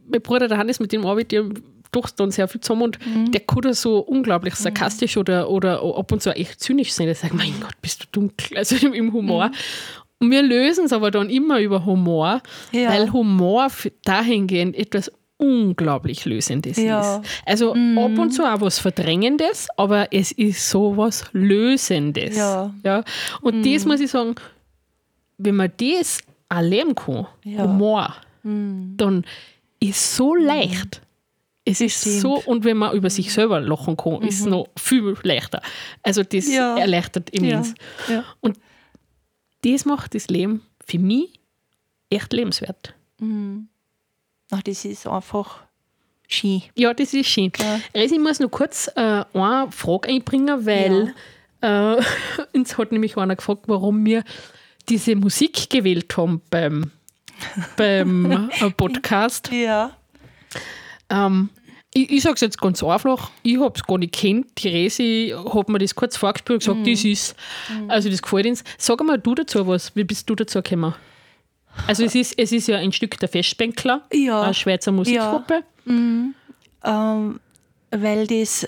mein 0.06 0.20
Bruder, 0.22 0.48
der 0.48 0.58
Hannes, 0.58 0.80
mit 0.80 0.92
dem 0.92 1.06
arbeite 1.06 1.36
ich 1.36 1.62
doch 1.92 2.10
dann 2.10 2.30
sehr 2.30 2.48
viel 2.48 2.60
zusammen 2.60 2.82
und 2.82 3.06
Mhm. 3.06 3.30
der 3.30 3.40
kann 3.42 3.60
da 3.62 3.72
so 3.72 3.98
unglaublich 4.00 4.54
sarkastisch 4.56 5.16
oder, 5.16 5.48
oder 5.50 5.80
ab 5.82 6.10
und 6.12 6.22
zu 6.22 6.30
echt 6.34 6.60
zynisch 6.60 6.92
sein. 6.92 7.06
Der 7.06 7.14
sagt, 7.14 7.34
mein 7.34 7.54
Gott, 7.60 7.74
bist 7.80 8.02
du 8.02 8.06
dunkel, 8.20 8.56
also 8.58 8.74
im, 8.84 8.92
im 8.94 9.12
Humor. 9.12 9.50
Und 10.18 10.30
wir 10.30 10.42
lösen 10.42 10.86
es 10.86 10.92
aber 10.92 11.10
dann 11.10 11.30
immer 11.30 11.60
über 11.60 11.84
Humor, 11.84 12.42
Mhm. 12.72 12.78
Ja. 12.80 12.90
weil 12.90 13.12
Humor 13.12 13.68
dahingehend 14.04 14.76
etwas 14.76 15.12
unglaublich 15.36 16.24
Lösendes 16.24 16.76
Ja. 16.76 17.16
ist. 17.18 17.30
Also 17.44 17.72
ab 17.72 18.18
und 18.18 18.30
zu 18.32 18.42
auch 18.44 18.60
was 18.60 18.78
Verdrängendes, 18.78 19.68
aber 19.76 20.12
es 20.12 20.32
ist 20.32 20.68
so 20.70 20.96
was 20.96 21.24
Lösendes. 21.32 22.36
Ja. 22.36 22.72
Ja? 22.84 23.04
Und 23.40 23.64
das 23.66 23.84
muss 23.84 24.00
ich 24.00 24.10
sagen, 24.10 24.34
wenn 25.38 25.56
man 25.56 25.72
das 25.76 26.20
erleben 26.48 26.94
kann, 26.94 27.26
Ja. 27.42 27.64
Humor, 27.64 28.14
dann 28.42 29.24
ist 29.80 30.16
so 30.16 30.34
leicht. 30.34 31.00
Es 31.66 31.80
ist 31.80 32.00
stimmt. 32.02 32.20
so, 32.20 32.34
und 32.44 32.64
wenn 32.64 32.76
man 32.76 32.94
über 32.94 33.08
sich 33.08 33.32
selber 33.32 33.58
lachen 33.58 33.96
kann, 33.96 34.20
ist 34.22 34.40
es 34.40 34.46
noch 34.46 34.68
viel 34.78 35.16
leichter. 35.22 35.62
Also 36.02 36.22
das 36.22 36.46
Ja. 36.48 36.76
erleichtert 36.76 37.30
immens. 37.30 37.74
Und 38.40 38.58
das 39.64 39.84
macht 39.86 40.14
das 40.14 40.28
Leben 40.28 40.60
für 40.86 40.98
mich 40.98 41.40
echt 42.10 42.32
lebenswert. 42.34 42.94
Ach, 44.54 44.62
das 44.62 44.84
ist 44.84 45.08
einfach 45.08 45.64
schön. 46.28 46.62
Ja, 46.76 46.94
das 46.94 47.12
ist 47.12 47.26
schön. 47.26 47.50
Ja. 47.58 47.80
Resi, 47.92 48.14
ich 48.14 48.20
muss 48.20 48.38
noch 48.38 48.50
kurz 48.50 48.88
äh, 48.94 49.24
eine 49.32 49.66
Frage 49.70 50.08
einbringen, 50.10 50.64
weil 50.64 51.12
äh, 51.60 51.96
uns 52.52 52.78
hat 52.78 52.92
nämlich 52.92 53.16
einer 53.16 53.34
gefragt, 53.34 53.64
warum 53.66 54.06
wir 54.06 54.22
diese 54.88 55.16
Musik 55.16 55.70
gewählt 55.70 56.16
haben 56.16 56.40
beim, 56.50 56.92
beim 57.76 58.48
äh, 58.60 58.70
Podcast. 58.70 59.50
Ja. 59.52 59.96
Ähm, 61.10 61.50
ich 61.92 62.10
ich 62.10 62.22
sage 62.22 62.34
es 62.34 62.40
jetzt 62.40 62.60
ganz 62.60 62.82
einfach, 62.84 63.32
ich 63.42 63.58
habe 63.58 63.72
es 63.74 63.82
gar 63.82 63.98
nicht 63.98 64.14
kennt. 64.14 64.62
Die 64.62 64.68
Resi 64.68 65.34
hat 65.52 65.68
mir 65.68 65.80
das 65.80 65.96
kurz 65.96 66.16
vorgespielt 66.16 66.68
und 66.68 66.84
gesagt, 66.84 66.86
das 66.86 67.04
ist, 67.04 67.36
also 67.88 68.08
das 68.08 68.22
gefällt 68.22 68.46
uns. 68.46 68.62
Sag 68.78 69.02
mal 69.02 69.18
du 69.18 69.34
dazu 69.34 69.66
was, 69.66 69.96
wie 69.96 70.04
bist 70.04 70.30
du 70.30 70.36
dazu 70.36 70.62
gekommen? 70.62 70.94
Also 71.86 72.04
es 72.04 72.14
ist, 72.14 72.38
es 72.38 72.52
ist 72.52 72.68
ja 72.68 72.78
ein 72.78 72.92
Stück 72.92 73.18
der 73.18 73.28
Festbänkler, 73.28 74.02
Ja. 74.12 74.42
eine 74.42 74.54
Schweizer 74.54 74.92
Musikgruppe. 74.92 75.62
Ähm, 75.86 77.40
weil 77.90 78.26
das, 78.26 78.66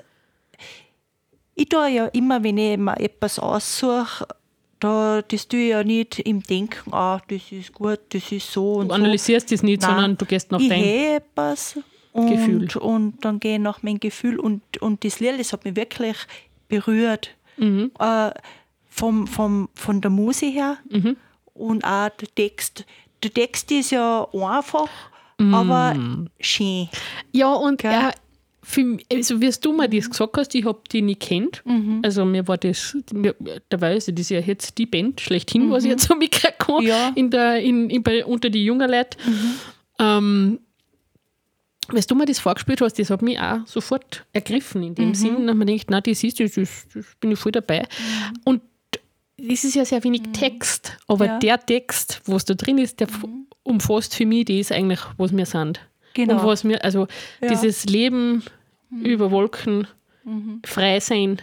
ich 1.55 1.69
tue 1.69 1.89
ja 1.89 2.07
immer, 2.07 2.43
wenn 2.43 2.59
ich 2.59 2.77
mir 2.79 2.97
etwas 2.99 3.39
aussuche, 3.39 4.27
da, 4.81 5.23
das 5.23 5.49
tue 5.49 5.61
ich 5.61 5.69
ja 5.71 5.83
nicht 5.83 6.19
im 6.21 6.43
Denken, 6.43 6.93
ah, 6.93 7.21
das 7.29 7.51
ist 7.51 7.73
gut, 7.73 8.01
das 8.11 8.31
ist 8.31 8.53
so 8.53 8.75
und 8.75 8.89
Du 8.89 8.95
analysierst 8.95 9.51
das 9.51 9.63
nicht, 9.63 9.83
Nein. 9.83 9.91
sondern 9.91 10.19
du 10.19 10.27
gehst 10.27 10.53
nach 10.53 10.61
ich 10.61 10.71
höre 10.71 11.17
etwas 11.17 11.79
und, 12.13 12.31
Gefühl. 12.31 12.69
und 12.81 13.25
dann 13.25 13.41
gehe 13.41 13.55
ich 13.55 13.61
nach 13.61 13.83
meinem 13.83 14.01
Gefühl 14.01 14.39
und, 14.39 14.63
und 14.83 15.03
das 15.05 15.21
Lied, 15.21 15.39
das 15.39 15.53
hat 15.53 15.65
mich 15.65 15.77
wirklich 15.77 16.17
berührt. 16.69 17.31
Mhm. 17.57 17.91
Äh, 17.99 18.31
vom, 18.89 19.27
vom, 19.27 19.69
von 19.75 20.01
der 20.01 20.11
Musik 20.11 20.55
her 20.55 20.77
Mhm. 20.91 21.17
Und 21.59 21.85
auch 21.85 22.09
der 22.11 22.29
Text. 22.35 22.85
Der 23.23 23.33
Text 23.33 23.71
ist 23.73 23.91
ja 23.91 24.27
einfach, 24.33 24.89
Mhm. 25.39 25.55
aber 25.55 25.97
schön. 26.41 26.89
Ja, 27.33 27.53
und 27.53 27.85
er, 27.85 28.15
für, 28.63 28.97
also 29.13 29.41
wie 29.41 29.51
du 29.61 29.73
mir 29.73 29.89
das 29.89 30.09
gesagt 30.11 30.37
hast, 30.39 30.55
ich 30.55 30.65
habe 30.65 30.81
die 30.91 31.03
nicht 31.03 31.21
kennt. 31.21 31.63
Also 32.03 32.25
mir 32.25 32.49
war 32.49 32.57
das, 32.59 32.97
mir, 33.13 33.35
dabei 33.69 33.97
ist 33.97 34.11
das 34.19 34.29
ja 34.31 34.41
jetzt 34.41 34.77
die 34.79 34.87
Band 34.87 35.21
schlechthin, 35.21 35.71
was 35.71 35.85
ich 35.85 35.91
jetzt 35.91 36.09
so 36.09 36.15
kann, 36.59 36.83
Ja. 36.83 37.13
in 37.15 37.31
der, 37.31 37.61
in, 37.61 37.91
in, 37.91 38.03
bei, 38.03 38.25
unter 38.25 38.49
die 38.51 38.65
jungen 38.65 38.91
Leute. 38.91 39.17
Ähm, 39.99 40.59
wenn 41.89 42.03
du 42.03 42.15
mir 42.17 42.25
das 42.27 42.41
vorgespielt 42.41 42.81
hast, 42.81 42.99
das 42.99 43.11
hat 43.11 43.23
mich 43.23 43.39
auch 43.39 43.59
sofort 43.67 44.25
ergriffen 44.33 44.83
in 44.83 44.95
dem 44.97 45.15
Sinn. 45.15 45.37
Und 45.37 45.57
man 45.57 45.67
denkt, 45.67 45.87
na, 45.89 46.01
das 46.01 46.25
ist, 46.25 46.41
das, 46.41 46.55
das, 46.55 46.87
das 46.93 47.07
bin 47.21 47.31
ich 47.33 47.39
voll 47.39 47.53
dabei. 47.53 47.87
Und 48.45 48.61
es 49.39 49.65
ist 49.65 49.75
ja 49.75 49.85
sehr 49.85 50.03
wenig 50.05 50.23
Text, 50.33 50.97
aber 51.07 51.27
Ja. 51.27 51.39
der 51.39 51.59
Text, 51.65 52.23
was 52.27 52.45
da 52.45 52.55
drin 52.55 52.79
ist, 52.79 53.01
der 53.01 53.09
f- 53.09 53.25
umfasst 53.63 54.15
für 54.15 54.27
mich 54.27 54.45
das 54.47 54.73
eigentlich, 54.73 55.01
was 55.17 55.37
wir 55.37 55.47
sind. 55.47 55.81
Genau. 56.15 56.35
Und 56.41 56.45
was 56.47 56.65
mir, 56.65 56.83
also 56.85 57.07
Ja. 57.41 57.49
dieses 57.49 57.85
Leben 57.87 58.43
über 58.91 59.31
Wolken, 59.31 59.87
frei 60.65 60.99
sein, 61.01 61.41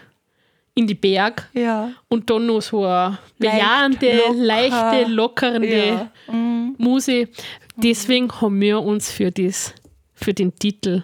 in 0.76 0.88
die 0.88 0.96
Berg 0.96 1.50
Ja. 1.54 1.92
und 2.10 2.30
dann 2.30 2.48
noch 2.48 2.62
so 2.62 2.84
eine 2.84 3.18
Leicht, 3.38 3.54
bejahende, 3.60 4.18
locker. 4.18 4.34
leichte, 4.34 5.12
lockernde 5.12 5.88
Ja. 5.88 6.12
Mhm. 6.34 6.76
Musik. 6.80 7.30
Deswegen 7.76 8.32
haben 8.42 8.60
wir 8.60 8.82
uns 8.82 9.12
für, 9.12 9.32
das, 9.32 9.74
für 10.14 10.34
den 10.34 10.56
Titel 10.58 11.04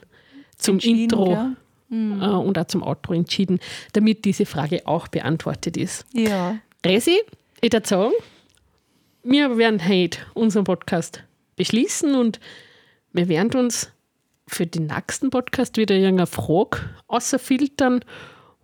zum 0.58 0.80
Intro 0.80 1.26
gell? 1.26 1.56
äh, 1.92 2.26
und 2.26 2.58
auch 2.58 2.66
zum 2.66 2.82
Outro 2.84 3.14
entschieden, 3.14 3.60
damit 3.94 4.26
diese 4.26 4.46
Frage 4.48 4.86
auch 4.88 5.08
beantwortet 5.08 5.78
ist. 5.78 6.06
Ja. 6.14 6.58
Resi, 6.86 7.20
ich 7.62 7.74
würde 7.74 7.88
sagen, 7.88 8.14
wir 9.24 9.58
werden 9.58 9.86
heute 9.88 10.20
unseren 10.34 10.64
Podcast 10.64 11.24
beschließen 11.58 12.16
und 12.16 12.40
wir 13.12 13.28
werden 13.28 13.60
uns 13.60 13.92
für 14.48 14.66
den 14.66 14.88
nächsten 14.88 15.30
Podcast 15.30 15.78
wieder 15.78 15.96
irgendeine 15.96 16.28
Frage 16.28 16.80
außerfiltern. 17.08 18.04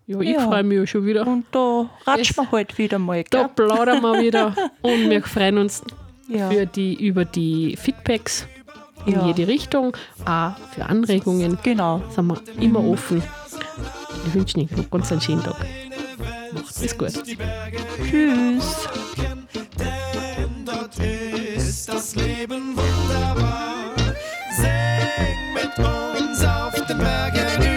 Ja, 0.07 0.19
ich 0.21 0.29
Ja. 0.29 0.39
freue 0.47 0.63
mich 0.63 0.77
ja 0.77 0.87
schon 0.87 1.05
wieder. 1.05 1.27
Und 1.27 1.45
da 1.51 1.89
ratschen 2.05 2.37
wir 2.37 2.51
halt 2.51 2.77
wieder 2.77 2.99
mal, 2.99 3.23
Da 3.29 3.43
gell? 3.43 3.49
plaudern 3.67 4.01
wir 4.01 4.21
wieder 4.21 4.55
und 4.81 5.09
wir 5.09 5.21
freuen 5.23 5.57
uns 5.57 5.83
Ja. 6.29 6.49
für 6.49 6.65
die, 6.65 6.93
über 7.05 7.25
die 7.25 7.75
Feedbacks 7.75 8.47
in 9.05 9.13
Ja. 9.13 9.27
jede 9.27 9.47
Richtung, 9.47 9.95
auch 10.25 10.57
für 10.73 10.85
Anregungen. 10.85 11.57
Genau. 11.63 12.01
Sind 12.09 12.27
wir 12.27 12.41
immer 12.63 12.83
offen. 12.87 13.21
Ich 14.27 14.33
wünsche 14.33 14.57
Ihnen 14.59 14.69
noch 14.75 14.89
ganz 14.89 15.11
einen 15.11 15.21
schönen 15.21 15.43
Tag. 15.43 15.57
Macht 16.75 16.85
es 16.85 16.97
gut. 16.97 17.23
Tschüss. 18.09 18.87
denn 19.79 20.65
dort 20.65 20.97
ist 20.99 21.87
das 21.87 22.15
Leben 22.15 22.75
wunderbar. 22.75 23.93
Sing 24.57 25.53
mit 25.53 25.77
uns 25.79 26.43
auf 26.43 26.73
den 26.85 26.97
Bergen 26.97 27.74